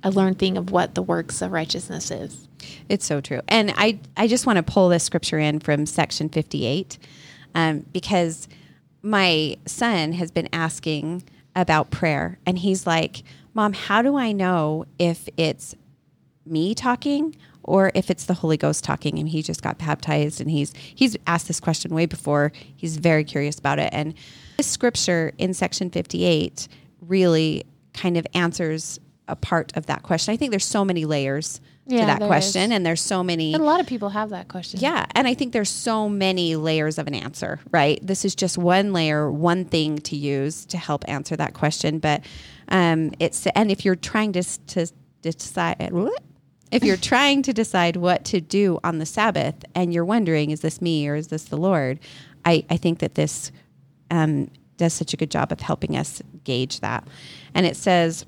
a 0.04 0.10
learned 0.10 0.38
thing 0.38 0.56
of 0.56 0.70
what 0.70 0.94
the 0.94 1.02
works 1.02 1.42
of 1.42 1.50
righteousness 1.50 2.12
is. 2.12 2.46
It's 2.88 3.04
so 3.04 3.20
true. 3.20 3.40
And 3.48 3.72
I, 3.76 3.98
I 4.16 4.26
just 4.26 4.46
want 4.46 4.56
to 4.56 4.62
pull 4.62 4.88
this 4.88 5.04
scripture 5.04 5.38
in 5.38 5.60
from 5.60 5.86
section 5.86 6.28
58 6.28 6.98
um, 7.54 7.86
because 7.92 8.48
my 9.02 9.56
son 9.66 10.12
has 10.12 10.30
been 10.30 10.48
asking 10.52 11.24
about 11.54 11.90
prayer. 11.90 12.38
And 12.46 12.58
he's 12.58 12.86
like, 12.86 13.22
Mom, 13.54 13.72
how 13.72 14.00
do 14.02 14.16
I 14.16 14.32
know 14.32 14.86
if 14.98 15.28
it's 15.36 15.74
me 16.46 16.74
talking 16.74 17.36
or 17.62 17.92
if 17.94 18.10
it's 18.10 18.24
the 18.24 18.34
Holy 18.34 18.56
Ghost 18.56 18.84
talking? 18.84 19.18
And 19.18 19.28
he 19.28 19.42
just 19.42 19.62
got 19.62 19.78
baptized 19.78 20.40
and 20.40 20.50
he's 20.50 20.72
he's 20.74 21.16
asked 21.26 21.48
this 21.48 21.60
question 21.60 21.94
way 21.94 22.06
before. 22.06 22.52
He's 22.76 22.96
very 22.96 23.24
curious 23.24 23.58
about 23.58 23.78
it. 23.78 23.90
And 23.92 24.14
this 24.56 24.66
scripture 24.66 25.32
in 25.38 25.52
section 25.52 25.90
58 25.90 26.68
really 27.02 27.64
kind 27.92 28.16
of 28.16 28.26
answers 28.34 28.98
a 29.32 29.36
part 29.36 29.72
of 29.76 29.86
that 29.86 30.02
question. 30.02 30.32
I 30.32 30.36
think 30.36 30.50
there's 30.50 30.64
so 30.64 30.84
many 30.84 31.04
layers 31.06 31.60
Yeah, 31.86 32.00
to 32.00 32.06
that 32.06 32.26
question 32.26 32.70
is. 32.70 32.76
and 32.76 32.86
there's 32.86 33.00
so 33.00 33.24
many 33.24 33.54
And 33.54 33.62
a 33.62 33.66
lot 33.66 33.80
of 33.80 33.86
people 33.86 34.10
have 34.10 34.28
that 34.30 34.46
question. 34.48 34.78
yeah, 34.80 35.06
and 35.14 35.26
I 35.26 35.34
think 35.34 35.52
there's 35.52 35.70
so 35.70 36.08
many 36.08 36.54
layers 36.54 36.98
of 36.98 37.06
an 37.08 37.14
answer, 37.14 37.58
right? 37.72 37.98
This 38.06 38.24
is 38.24 38.34
just 38.34 38.58
one 38.58 38.92
layer, 38.92 39.30
one 39.32 39.64
thing 39.64 39.98
to 40.00 40.16
use 40.16 40.64
to 40.66 40.76
help 40.76 41.04
answer 41.08 41.34
that 41.36 41.54
question. 41.54 41.98
But 41.98 42.22
um, 42.68 43.12
it's 43.18 43.46
and 43.48 43.70
if 43.72 43.84
you're 43.84 43.96
trying 43.96 44.32
to 44.34 44.42
to 44.42 44.86
decide, 45.22 45.76
if 46.70 46.84
you're 46.84 46.96
trying 47.14 47.42
to 47.42 47.52
decide 47.52 47.96
what 47.96 48.24
to 48.26 48.40
do 48.40 48.78
on 48.84 48.98
the 48.98 49.06
Sabbath, 49.06 49.56
and 49.74 49.92
you're 49.94 50.04
wondering, 50.04 50.50
is 50.50 50.60
this 50.60 50.80
me 50.82 51.08
or 51.08 51.14
is 51.16 51.28
this 51.28 51.44
the 51.44 51.56
Lord? 51.56 51.98
I 52.44 52.64
I 52.70 52.76
think 52.76 52.98
that 53.00 53.14
this 53.14 53.50
um, 54.10 54.50
does 54.76 54.92
such 54.92 55.14
a 55.14 55.16
good 55.16 55.30
job 55.30 55.52
of 55.52 55.60
helping 55.60 55.96
us 55.96 56.20
gauge 56.44 56.80
that. 56.80 57.06
And 57.54 57.64
it 57.66 57.76
says. 57.76 58.26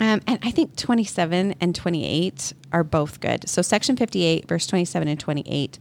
Um, 0.00 0.20
and 0.26 0.38
I 0.42 0.50
think 0.50 0.76
27 0.76 1.54
and 1.60 1.74
28 1.74 2.52
are 2.72 2.84
both 2.84 3.20
good. 3.20 3.48
So 3.48 3.62
section 3.62 3.96
58, 3.96 4.46
verse 4.46 4.66
27 4.66 5.08
and 5.08 5.18
28. 5.18 5.78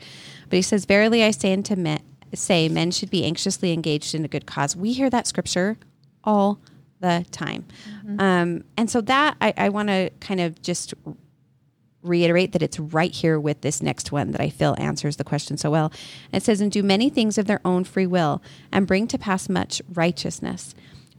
But 0.49 0.55
he 0.55 0.61
says, 0.61 0.85
Verily 0.85 1.23
I 1.23 1.31
say 1.31 1.53
unto 1.53 1.75
men, 1.75 2.01
say, 2.33 2.67
men 2.67 2.91
should 2.91 3.09
be 3.09 3.25
anxiously 3.25 3.73
engaged 3.73 4.15
in 4.15 4.25
a 4.25 4.27
good 4.27 4.45
cause. 4.45 4.75
We 4.75 4.93
hear 4.93 5.09
that 5.09 5.27
scripture 5.27 5.77
all 6.23 6.59
the 6.99 7.25
time. 7.31 7.65
Um, 8.19 8.63
and 8.75 8.89
so 8.89 9.01
that 9.01 9.37
I, 9.39 9.53
I 9.55 9.69
want 9.69 9.89
to 9.89 10.09
kind 10.19 10.41
of 10.41 10.61
just 10.61 10.93
reiterate 12.01 12.53
that 12.53 12.61
it's 12.61 12.79
right 12.79 13.13
here 13.13 13.39
with 13.39 13.61
this 13.61 13.81
next 13.81 14.11
one 14.11 14.31
that 14.31 14.41
I 14.41 14.49
feel 14.49 14.75
answers 14.77 15.17
the 15.17 15.23
question 15.23 15.57
so 15.57 15.69
well. 15.69 15.91
It 16.31 16.43
says, 16.43 16.61
And 16.61 16.71
do 16.71 16.81
many 16.83 17.09
things 17.09 17.37
of 17.37 17.45
their 17.45 17.61
own 17.65 17.83
free 17.83 18.07
will, 18.07 18.41
and 18.71 18.87
bring 18.87 19.07
to 19.07 19.17
pass 19.17 19.49
much 19.49 19.81
righteousness. 19.93 20.73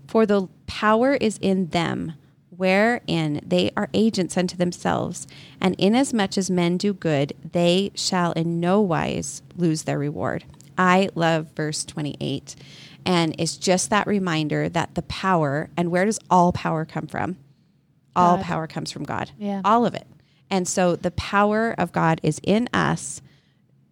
For 0.07 0.25
the 0.25 0.49
power 0.67 1.15
is 1.15 1.39
in 1.39 1.69
them, 1.69 2.15
wherein 2.59 3.41
they 3.47 3.71
are 3.77 3.89
agents 3.95 4.37
unto 4.37 4.57
themselves. 4.57 5.29
And 5.61 5.77
inasmuch 5.79 6.37
as 6.37 6.51
men 6.51 6.77
do 6.77 6.93
good, 6.93 7.33
they 7.53 7.93
shall 7.95 8.33
in 8.33 8.59
no 8.59 8.81
wise 8.81 9.43
lose 9.57 9.85
their 9.85 9.99
reward. 9.99 10.45
I 10.77 11.09
love 11.15 11.53
verse 11.55 11.85
28. 11.85 12.57
And 13.07 13.35
it's 13.39 13.57
just 13.57 13.91
that 13.91 14.09
reminder 14.09 14.69
that 14.69 14.97
the 14.97 15.03
power, 15.03 15.71
and 15.77 15.93
where 15.93 16.05
does 16.05 16.19
all 16.29 16.53
power 16.53 16.85
come 16.85 17.07
from? 17.07 17.37
All 18.17 18.37
God. 18.39 18.45
power 18.45 18.67
comes 18.67 18.91
from 18.91 19.05
God. 19.05 19.31
Yeah. 19.39 19.63
All 19.65 19.87
of 19.87 19.95
it. 19.95 20.09
And 20.51 20.67
so 20.67 20.97
the 20.97 21.13
power 21.13 21.77
of 21.79 21.93
God 21.93 22.21
is 22.25 22.41
in 22.43 22.69
us 22.73 23.23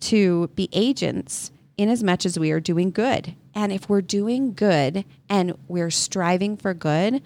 to 0.00 0.48
be 0.56 0.68
agents 0.72 1.52
in 1.76 1.88
as 1.88 2.02
much 2.02 2.26
as 2.26 2.36
we 2.36 2.50
are 2.50 2.60
doing 2.60 2.90
good. 2.90 3.36
And 3.54 3.70
if 3.72 3.88
we're 3.88 4.02
doing 4.02 4.54
good 4.54 5.04
and 5.28 5.56
we're 5.68 5.90
striving 5.90 6.56
for 6.56 6.74
good, 6.74 7.22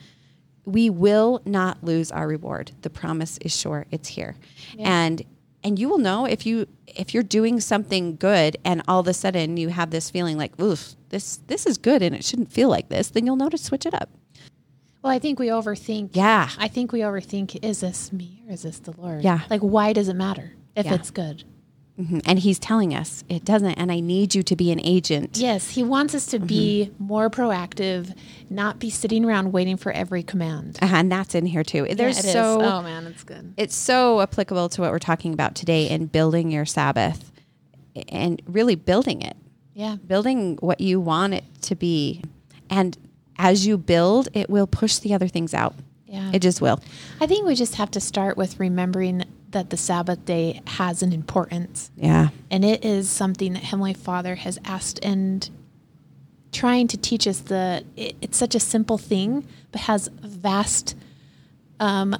we 0.64 0.90
will 0.90 1.40
not 1.44 1.82
lose 1.82 2.10
our 2.12 2.26
reward. 2.28 2.72
The 2.82 2.90
promise 2.90 3.38
is 3.38 3.56
sure. 3.56 3.86
It's 3.90 4.08
here. 4.08 4.36
And 4.78 5.22
and 5.62 5.78
you 5.78 5.88
will 5.88 5.98
know 5.98 6.24
if 6.24 6.46
you 6.46 6.66
if 6.86 7.12
you're 7.12 7.22
doing 7.22 7.60
something 7.60 8.16
good 8.16 8.56
and 8.64 8.82
all 8.88 9.00
of 9.00 9.08
a 9.08 9.14
sudden 9.14 9.56
you 9.56 9.68
have 9.68 9.90
this 9.90 10.10
feeling 10.10 10.36
like, 10.38 10.58
oof, 10.60 10.94
this 11.10 11.38
this 11.48 11.66
is 11.66 11.76
good 11.78 12.02
and 12.02 12.14
it 12.14 12.24
shouldn't 12.24 12.50
feel 12.52 12.68
like 12.68 12.88
this, 12.88 13.10
then 13.10 13.26
you'll 13.26 13.36
know 13.36 13.48
to 13.48 13.58
switch 13.58 13.84
it 13.86 13.94
up. 13.94 14.10
Well, 15.02 15.12
I 15.12 15.18
think 15.18 15.38
we 15.38 15.46
overthink. 15.48 16.10
Yeah. 16.12 16.50
I 16.58 16.68
think 16.68 16.92
we 16.92 17.00
overthink 17.00 17.58
is 17.64 17.80
this 17.80 18.12
me 18.12 18.42
or 18.46 18.52
is 18.52 18.62
this 18.62 18.78
the 18.80 18.92
Lord? 18.92 19.22
Yeah. 19.24 19.40
Like, 19.48 19.60
why 19.62 19.92
does 19.94 20.08
it 20.08 20.14
matter 20.14 20.52
if 20.76 20.86
Yeah. 20.86 20.94
it's 20.94 21.10
good? 21.10 21.44
Mhm. 21.98 22.22
And 22.24 22.38
he's 22.38 22.58
telling 22.58 22.94
us 22.94 23.24
it 23.28 23.44
doesn't 23.44 23.72
and 23.72 23.90
I 23.92 24.00
need 24.00 24.34
you 24.34 24.42
to 24.42 24.56
be 24.56 24.70
an 24.72 24.80
agent. 24.82 25.36
Yes, 25.36 25.70
he 25.70 25.82
wants 25.82 26.14
us 26.14 26.26
to 26.26 26.38
be 26.38 26.86
Mm-hmm. 26.92 27.04
more 27.04 27.28
proactive, 27.30 28.14
not 28.48 28.78
be 28.78 28.88
sitting 28.90 29.24
around 29.24 29.52
waiting 29.52 29.76
for 29.76 29.92
every 29.92 30.22
command. 30.22 30.78
Uh-huh, 30.80 30.96
and 30.96 31.12
that's 31.12 31.34
in 31.34 31.46
here 31.46 31.62
too. 31.64 31.86
There's 31.92 32.16
Yeah, 32.16 32.22
it 32.22 32.26
is. 32.26 32.32
so 32.32 32.62
oh 32.62 32.82
man, 32.82 33.06
it's 33.06 33.22
good. 33.22 33.52
it's 33.56 33.74
so 33.74 34.20
applicable 34.22 34.68
to 34.70 34.80
what 34.80 34.90
we're 34.92 34.98
talking 34.98 35.32
about 35.34 35.54
today 35.54 35.88
in 35.90 36.06
building 36.06 36.50
your 36.50 36.64
Sabbath 36.64 37.32
and 38.08 38.40
really 38.46 38.76
building 38.76 39.20
it, 39.22 39.36
Yeah, 39.74 39.96
building 40.06 40.56
what 40.60 40.80
you 40.80 41.00
want 41.00 41.34
it 41.34 41.44
to 41.62 41.74
be. 41.74 42.22
And 42.70 42.96
as 43.36 43.66
you 43.66 43.76
build, 43.76 44.28
it 44.32 44.48
will 44.48 44.66
push 44.66 44.98
the 44.98 45.12
other 45.12 45.28
things 45.28 45.52
out. 45.52 45.74
yeah. 46.06 46.30
It 46.32 46.40
just 46.40 46.60
will. 46.60 46.80
I 47.20 47.26
think 47.26 47.46
we 47.46 47.54
just 47.54 47.74
have 47.76 47.90
to 47.92 48.00
start 48.00 48.36
with 48.36 48.58
remembering 48.60 49.24
that 49.50 49.70
the 49.70 49.76
Sabbath 49.76 50.24
day 50.24 50.60
has 50.66 51.02
an 51.02 51.12
importance, 51.12 51.90
Yeah. 51.96 52.28
and 52.50 52.64
it 52.64 52.84
is 52.84 53.08
something 53.08 53.52
that 53.54 53.64
Heavenly 53.64 53.94
Father 53.94 54.36
has 54.36 54.58
asked 54.64 55.00
and 55.02 55.48
trying 56.52 56.86
to 56.88 56.96
teach 56.96 57.26
us 57.26 57.38
the 57.40 57.84
it, 57.96 58.16
it's 58.20 58.36
such 58.38 58.54
a 58.54 58.60
simple 58.60 58.98
thing, 58.98 59.44
but 59.72 59.82
has 59.82 60.08
vast, 60.22 60.94
um, 61.78 62.16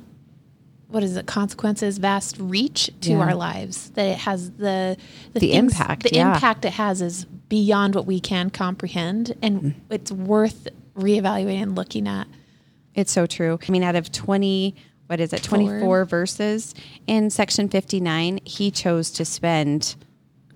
what 0.88 1.03
is 1.03 1.16
it? 1.16 1.27
Consequences, 1.27 1.99
vast 1.99 2.37
reach 2.38 2.90
to 3.03 3.11
Yeah. 3.12 3.19
our 3.19 3.35
lives. 3.35 3.90
That 3.90 4.07
it 4.07 4.19
has 4.19 4.51
the 4.53 4.97
The 5.33 5.40
things- 5.40 5.55
impact, 5.75 6.03
The 6.05 6.11
yeah. 6.14 6.35
impact 6.35 6.64
it 6.64 6.73
has 6.75 7.01
is 7.03 7.27
beyond 7.49 7.95
what 7.95 8.07
we 8.07 8.21
can 8.21 8.51
comprehend, 8.51 9.35
and 9.43 9.61
Mm. 9.62 9.75
it's 9.90 10.11
worth 10.12 10.69
reevaluating 10.97 11.62
and 11.62 11.77
looking 11.77 12.07
at. 12.09 12.27
It's 12.95 13.12
so 13.12 13.27
true. 13.27 13.59
I 13.66 13.71
mean, 13.73 13.83
out 13.85 13.95
of 13.97 14.11
20, 14.12 14.75
what 15.11 15.18
is 15.18 15.33
it, 15.33 15.40
Four. 15.44 15.59
24 15.59 16.05
verses 16.05 16.73
in 17.09 17.31
section 17.31 17.68
59, 17.68 18.38
he 18.44 18.70
chose 18.70 19.11
to 19.11 19.25
spend, 19.25 19.96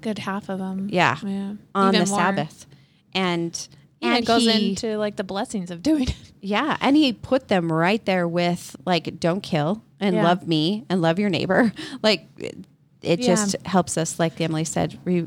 Good 0.01 0.21
half 0.21 0.49
of 0.49 0.61
them, 0.61 0.89
yeah, 0.93 1.19
yeah, 1.25 1.55
on 1.75 1.95
Even 1.95 2.05
the 2.05 2.11
more. 2.11 2.19
Sabbath. 2.21 2.67
And, 3.15 3.69
And 4.01 4.15
and 4.15 4.23
it 4.25 4.27
goes 4.29 4.43
he, 4.43 4.69
into 4.71 4.97
like 4.97 5.17
the 5.17 5.25
blessings 5.25 5.73
of 5.73 5.83
doing 5.83 6.05
it. 6.09 6.15
yeah, 6.41 6.77
and 6.81 6.95
he 6.97 7.13
put 7.13 7.49
them 7.49 7.73
right 7.73 8.05
there 8.05 8.29
with 8.29 8.77
like, 8.87 9.19
don't 9.19 9.41
kill 9.41 9.83
and 9.99 10.15
Yeah. 10.15 10.23
love 10.23 10.47
me 10.47 10.85
and 10.89 11.03
love 11.03 11.19
your 11.19 11.31
neighbor. 11.31 11.73
Like, 12.03 12.29
it, 12.39 12.57
it 13.03 13.19
Yeah. 13.21 13.27
just 13.27 13.57
helps 13.67 13.99
us, 13.99 14.21
like 14.21 14.41
Emily 14.41 14.65
said, 14.65 14.99
re- 15.05 15.27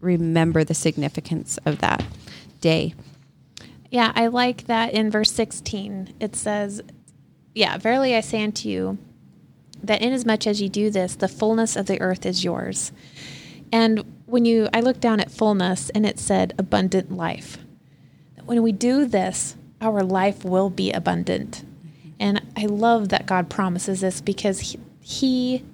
remember 0.00 0.64
the 0.64 0.74
significance 0.74 1.58
of 1.64 1.78
that 1.78 2.02
day. 2.60 2.94
Yeah, 3.90 4.10
I 4.16 4.26
like 4.26 4.64
that 4.66 4.92
in 4.94 5.10
verse 5.12 5.30
16. 5.30 6.14
It 6.18 6.34
says, 6.34 6.82
Yeah, 7.54 7.78
verily 7.78 8.14
I 8.14 8.20
say 8.20 8.42
unto 8.42 8.68
you, 8.68 8.98
that 9.82 10.02
inasmuch 10.02 10.46
as 10.46 10.60
ye 10.60 10.68
do 10.68 10.90
this, 10.90 11.14
the 11.14 11.28
fullness 11.28 11.76
of 11.76 11.86
the 11.86 12.00
earth 12.00 12.26
is 12.26 12.44
yours. 12.44 12.92
And 13.70 14.04
when 14.26 14.44
you, 14.44 14.68
I 14.72 14.80
looked 14.80 15.00
down 15.00 15.20
at 15.20 15.30
fullness 15.30 15.90
and 15.90 16.06
it 16.06 16.18
said 16.18 16.54
abundant 16.58 17.12
life. 17.12 17.58
When 18.44 18.62
we 18.62 18.72
do 18.72 19.06
this, 19.06 19.56
our 19.80 20.02
life 20.02 20.44
will 20.44 20.70
be 20.70 20.90
abundant. 20.92 21.64
And 22.18 22.42
I 22.56 22.66
love 22.66 23.08
that 23.10 23.26
God 23.26 23.50
promises 23.50 24.00
this 24.00 24.20
because 24.20 24.60
he, 24.60 24.78
he 25.00 25.64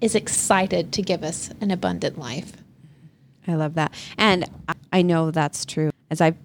is 0.00 0.14
excited 0.14 0.92
to 0.92 1.02
give 1.02 1.22
us 1.22 1.50
an 1.60 1.70
abundant 1.70 2.18
life. 2.18 2.52
I 3.46 3.54
love 3.54 3.74
that. 3.74 3.92
And 4.16 4.48
I- 4.92 5.02
know 5.02 5.30
that's 5.30 5.64
true. 5.64 5.90
As 6.10 6.20
I've 6.20 6.36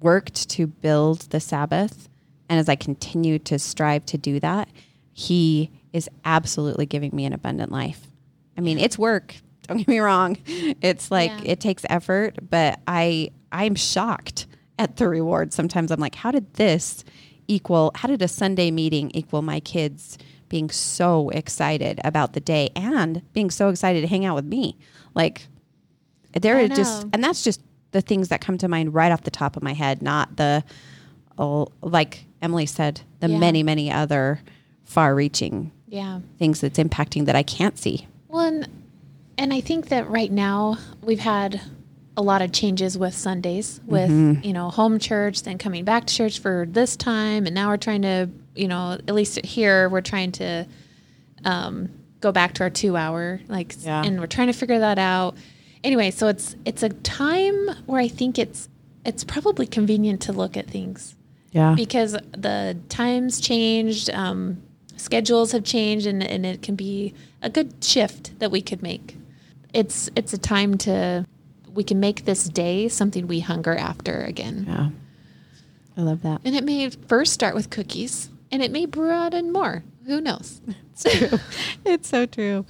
worked 0.00 0.48
to 0.50 0.66
build 0.66 1.20
the 1.30 1.40
Sabbath 1.40 2.08
and 2.52 2.60
as 2.60 2.68
I 2.68 2.76
continue 2.76 3.38
to 3.38 3.58
strive 3.58 4.04
to 4.06 4.18
do 4.18 4.38
that, 4.40 4.68
He 5.14 5.70
is 5.94 6.06
absolutely 6.26 6.84
giving 6.84 7.16
me 7.16 7.24
an 7.24 7.32
abundant 7.32 7.72
life. 7.72 8.06
I 8.58 8.60
mean, 8.60 8.78
it's 8.78 8.98
work. 8.98 9.34
Don't 9.66 9.78
get 9.78 9.88
me 9.88 10.00
wrong. 10.00 10.36
It's 10.46 11.10
like 11.10 11.30
Yeah. 11.30 11.52
it 11.52 11.60
takes 11.60 11.86
effort, 11.88 12.36
but 12.50 12.78
I 12.86 13.30
I'm 13.52 13.74
shocked 13.74 14.46
at 14.78 14.96
the 14.96 15.08
reward. 15.08 15.54
Sometimes 15.54 15.90
I'm 15.90 15.98
like, 16.00 16.14
how 16.14 16.30
did 16.30 16.52
this 16.54 17.04
equal 17.48 17.90
how 17.94 18.06
did 18.08 18.20
a 18.20 18.28
Sunday 18.28 18.70
meeting 18.70 19.10
equal 19.14 19.40
my 19.40 19.60
kids 19.60 20.18
being 20.50 20.68
so 20.68 21.30
excited 21.30 22.00
about 22.04 22.34
the 22.34 22.40
day 22.40 22.68
and 22.76 23.22
being 23.32 23.50
so 23.50 23.70
excited 23.70 24.02
to 24.02 24.06
hang 24.06 24.26
out 24.26 24.34
with 24.34 24.44
me? 24.44 24.76
Like 25.14 25.46
there 26.38 26.58
are 26.58 26.68
just 26.68 27.06
and 27.14 27.24
that's 27.24 27.42
just 27.44 27.62
the 27.92 28.02
things 28.02 28.28
that 28.28 28.40
come 28.42 28.58
to 28.58 28.68
mind 28.68 28.92
right 28.94 29.10
off 29.12 29.22
the 29.22 29.30
top 29.30 29.56
of 29.56 29.62
my 29.62 29.72
head 29.74 30.02
not 30.02 30.36
the 30.36 30.64
like 31.80 32.24
emily 32.40 32.66
said 32.66 33.00
the 33.20 33.28
Yeah. 33.28 33.38
many 33.38 33.62
many 33.62 33.90
other 33.90 34.40
far 34.84 35.14
reaching 35.14 35.70
Yeah. 35.88 36.20
things 36.38 36.60
that's 36.60 36.78
impacting 36.78 37.26
that 37.26 37.36
i 37.36 37.42
can't 37.42 37.78
see 37.78 38.06
Well, 38.28 38.46
and, 38.46 38.68
and 39.38 39.52
I 39.52 39.60
think 39.60 39.88
that 39.88 40.08
right 40.10 40.30
now 40.30 40.76
we've 41.02 41.18
had 41.20 41.60
a 42.16 42.22
lot 42.22 42.42
of 42.42 42.52
changes 42.52 42.96
with 42.98 43.14
Sundays, 43.14 43.80
with 43.86 44.10
you 44.44 44.52
know 44.52 44.68
home 44.70 44.98
church, 44.98 45.42
then 45.42 45.56
coming 45.58 45.84
back 45.84 46.06
to 46.06 46.14
church 46.14 46.38
for 46.40 46.66
this 46.68 46.94
time, 46.96 47.46
and 47.46 47.54
now 47.54 47.68
we're 47.68 47.78
trying 47.78 48.02
to, 48.02 48.28
you 48.54 48.68
know, 48.68 48.92
at 48.92 49.14
least 49.14 49.42
here 49.44 49.88
we're 49.88 50.02
trying 50.02 50.30
to 50.32 50.66
um, 51.44 51.88
go 52.20 52.30
back 52.32 52.52
to 52.54 52.62
our 52.64 52.70
two 52.70 52.96
hour, 52.96 53.40
like, 53.48 53.74
Yeah. 53.82 54.02
and 54.04 54.20
we're 54.20 54.26
trying 54.26 54.48
to 54.48 54.52
figure 54.52 54.78
that 54.78 54.98
out. 54.98 55.36
Anyway, 55.82 56.10
so 56.10 56.28
it's 56.28 56.54
it's 56.66 56.82
a 56.82 56.90
time 56.90 57.56
where 57.86 58.00
I 58.00 58.08
think 58.08 58.38
it's 58.38 58.68
it's 59.06 59.24
probably 59.24 59.66
convenient 59.66 60.20
to 60.22 60.32
look 60.32 60.56
at 60.56 60.68
things 60.68 61.16
yeah 61.52 61.74
because 61.76 62.12
the 62.12 62.76
times 62.88 63.40
changed, 63.40 64.10
um, 64.10 64.62
schedules 64.96 65.52
have 65.52 65.64
changed, 65.64 66.06
and, 66.06 66.22
and 66.22 66.44
it 66.44 66.62
can 66.62 66.74
be 66.74 67.14
a 67.40 67.48
good 67.48 67.82
shift 67.82 68.38
that 68.40 68.50
we 68.50 68.60
could 68.60 68.82
make. 68.82 69.16
It's 69.72 70.10
it's 70.16 70.32
a 70.32 70.38
time 70.38 70.76
to 70.78 71.24
we 71.72 71.84
can 71.84 72.00
make 72.00 72.24
this 72.24 72.44
day 72.44 72.88
something 72.88 73.26
we 73.26 73.40
hunger 73.40 73.74
after 73.74 74.20
again, 74.22 74.66
yeah 74.68 74.90
i 75.96 76.00
love 76.02 76.22
that 76.22 76.40
and 76.44 76.54
it 76.54 76.64
may 76.64 76.88
first 76.90 77.32
start 77.32 77.54
with 77.54 77.70
cookies, 77.70 78.28
and 78.50 78.62
it 78.62 78.70
may 78.70 78.86
broaden 78.86 79.52
more. 79.52 79.84
Who 80.06 80.20
knows? 80.20 80.60
it's 80.92 81.04
true 81.04 81.38
it's 81.84 82.08
so 82.08 82.26
true 82.26 82.66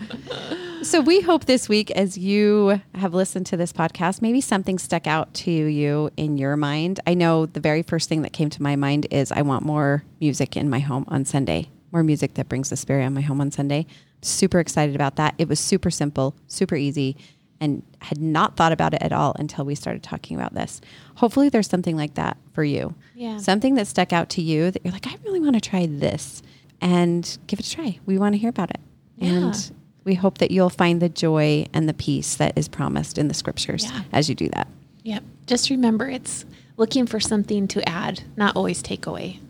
so 0.83 1.01
we 1.01 1.21
hope 1.21 1.45
this 1.45 1.69
week 1.69 1.91
as 1.93 2.19
you 2.19 2.81
have 2.95 3.15
listened 3.15 3.47
to 3.47 3.57
this 3.57 3.73
podcast 3.73 4.21
maybe 4.21 4.41
something 4.41 4.79
stuck 4.79 5.07
out 5.07 5.33
to 5.33 5.51
you 5.51 6.11
in 6.17 6.37
your 6.39 6.57
mind. 6.57 6.99
I 7.07 7.15
know 7.15 7.47
the 7.47 7.61
very 7.61 7.83
first 7.83 8.09
thing 8.09 8.23
that 8.23 8.33
came 8.33 8.51
to 8.51 8.63
my 8.63 8.75
mind 8.77 9.07
is 9.11 9.31
i 9.33 9.43
want 9.43 9.65
more 9.65 10.05
music 10.21 10.57
in 10.57 10.69
my 10.69 10.81
home 10.81 11.05
on 11.09 11.25
sunday 11.25 11.69
more 11.93 12.03
music 12.03 12.35
that 12.35 12.49
brings 12.49 12.71
the 12.71 12.77
spirit 12.77 13.05
on 13.05 13.15
my 13.15 13.21
home 13.21 13.41
on 13.41 13.51
sunday. 13.51 13.87
Super 14.23 14.61
excited 14.61 14.95
about 14.95 15.17
that. 15.17 15.35
It 15.39 15.49
was 15.49 15.61
super 15.61 15.91
simple 15.91 16.35
super 16.49 16.77
easy 16.77 17.17
and 17.61 17.83
had 18.01 18.21
not 18.21 18.57
thought 18.57 18.73
about 18.73 18.93
it 18.93 19.03
at 19.03 19.13
all 19.13 19.37
until 19.39 19.65
we 19.65 19.77
started 19.77 20.03
talking 20.03 20.37
about 20.37 20.53
this. 20.53 20.81
Hopefully 21.17 21.49
there's 21.49 21.69
something 21.69 21.97
like 21.97 22.15
that 22.15 22.37
for 22.55 22.65
you. 22.65 22.95
Yeah. 23.15 23.39
something 23.39 23.77
that 23.77 23.87
stuck 23.87 24.13
out 24.13 24.31
to 24.31 24.43
you 24.43 24.71
that 24.73 24.85
you're 24.85 24.93
like 24.93 25.07
i 25.07 25.15
really 25.25 25.39
want 25.39 25.55
to 25.55 25.61
try 25.61 25.87
this 25.87 26.43
and 26.81 27.39
give 27.47 27.61
it 27.61 27.67
a 27.67 27.71
try. 27.71 27.99
We 28.05 28.19
want 28.19 28.35
to 28.35 28.39
hear 28.39 28.51
about 28.51 28.71
it. 28.71 28.81
Yeah. 29.17 29.29
and 29.31 29.73
we 30.05 30.15
hope 30.15 30.39
that 30.39 30.51
you'll 30.51 30.71
find 30.71 31.01
the 31.01 31.09
joy 31.09 31.67
and 31.73 31.89
the 31.89 31.95
peace 31.95 32.35
that 32.37 32.57
is 32.57 32.69
promised 32.69 33.19
in 33.19 33.29
the 33.29 33.35
scriptures 33.35 33.85
Yeah. 33.85 34.03
as 34.13 34.29
you 34.29 34.35
do 34.35 34.49
that. 34.51 34.69
Yep. 35.05 35.23
Just 35.47 35.71
remember, 35.71 36.09
it's 36.09 36.45
looking 36.77 37.07
for 37.07 37.21
something 37.21 37.69
to 37.69 37.89
add, 37.89 38.23
not 38.37 38.57
always 38.57 38.83
take 38.83 39.07
away. 39.07 39.41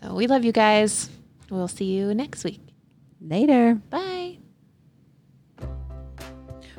So 0.00 0.14
we 0.14 0.26
love 0.26 0.44
you 0.44 0.52
guys. 0.52 1.10
We'll 1.50 1.68
see 1.68 1.86
you 1.96 2.14
next 2.14 2.44
week. 2.44 2.60
Later. 3.20 3.74
Bye. 3.90 4.38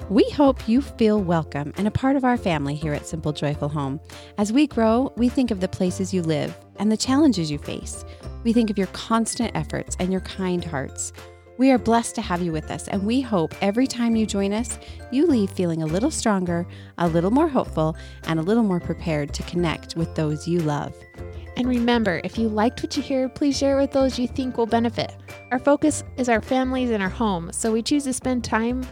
We 0.09 0.27
hope 0.31 0.67
you 0.67 0.81
feel 0.81 1.21
welcome 1.21 1.71
and 1.77 1.87
a 1.87 1.91
part 1.91 2.15
of 2.15 2.23
our 2.23 2.37
family 2.37 2.73
here 2.73 2.93
at 2.93 3.05
Simple 3.05 3.31
Joyful 3.31 3.69
Home. 3.69 3.99
As 4.39 4.51
we 4.51 4.65
grow, 4.65 5.13
we 5.17 5.29
think 5.29 5.51
of 5.51 5.59
the 5.59 5.67
places 5.67 6.13
you 6.13 6.23
live 6.23 6.57
and 6.77 6.91
the 6.91 6.97
challenges 6.97 7.51
you 7.51 7.59
face. 7.59 8.03
We 8.43 8.51
think 8.53 8.71
of 8.71 8.77
your 8.77 8.87
constant 8.87 9.51
efforts 9.55 9.95
and 9.99 10.11
your 10.11 10.21
kind 10.21 10.63
hearts. 10.65 11.13
We 11.59 11.71
are 11.71 11.77
blessed 11.77 12.15
to 12.15 12.21
have 12.21 12.41
you 12.41 12.53
with 12.53 12.71
us, 12.71 12.87
and 12.87 13.05
we 13.05 13.19
hope 13.19 13.53
every 13.61 13.85
time 13.85 14.15
you 14.15 14.25
join 14.25 14.53
us, 14.53 14.79
you 15.11 15.27
leave 15.27 15.51
feeling 15.51 15.83
a 15.83 15.85
little 15.85 16.09
stronger, 16.09 16.65
a 16.97 17.05
little 17.09 17.31
more 17.31 17.49
hopeful, 17.49 17.97
and 18.23 18.39
a 18.39 18.43
little 18.43 18.63
more 18.63 18.79
prepared 18.79 19.33
to 19.33 19.43
connect 19.43 19.97
with 19.97 20.15
those 20.15 20.47
you 20.47 20.59
love. 20.59 20.95
And 21.57 21.67
remember, 21.67 22.21
if 22.23 22.37
you 22.37 22.47
liked 22.47 22.81
what 22.81 22.95
you 22.95 23.03
hear, 23.03 23.27
please 23.27 23.57
share 23.57 23.77
it 23.77 23.81
with 23.81 23.91
those 23.91 24.17
you 24.17 24.25
think 24.25 24.57
will 24.57 24.67
benefit. 24.67 25.13
Our 25.51 25.59
focus 25.59 26.05
is 26.15 26.29
our 26.29 26.39
families 26.39 26.91
and 26.91 27.03
our 27.03 27.09
home, 27.09 27.51
so 27.51 27.73
we 27.73 27.83
choose 27.83 28.05
to 28.05 28.13
spend 28.13 28.45
time, 28.45 28.87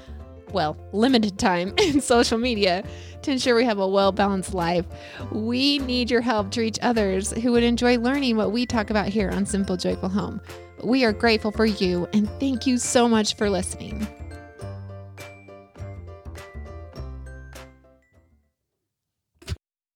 well, 0.51 0.77
limited 0.93 1.37
time, 1.37 1.73
in 1.77 2.01
social 2.01 2.37
media 2.37 2.83
to 3.23 3.31
ensure 3.31 3.55
we 3.55 3.65
have 3.65 3.79
a 3.79 3.87
well 3.87 4.11
balanced 4.11 4.53
life. 4.53 4.85
We 5.31 5.79
need 5.79 6.09
your 6.09 6.21
help 6.21 6.51
to 6.51 6.61
reach 6.61 6.79
others 6.81 7.31
who 7.31 7.51
would 7.51 7.63
enjoy 7.63 7.97
learning 7.99 8.37
what 8.37 8.51
we 8.51 8.65
talk 8.65 8.89
about 8.89 9.07
here 9.07 9.29
on 9.29 9.45
Simple 9.45 9.77
Joyful 9.77 10.09
Home. 10.09 10.41
We 10.83 11.03
are 11.03 11.13
grateful 11.13 11.51
for 11.51 11.65
you 11.65 12.07
and 12.13 12.29
thank 12.39 12.67
you 12.67 12.77
so 12.77 13.09
much 13.09 13.35
for 13.35 13.49
listening. 13.49 14.07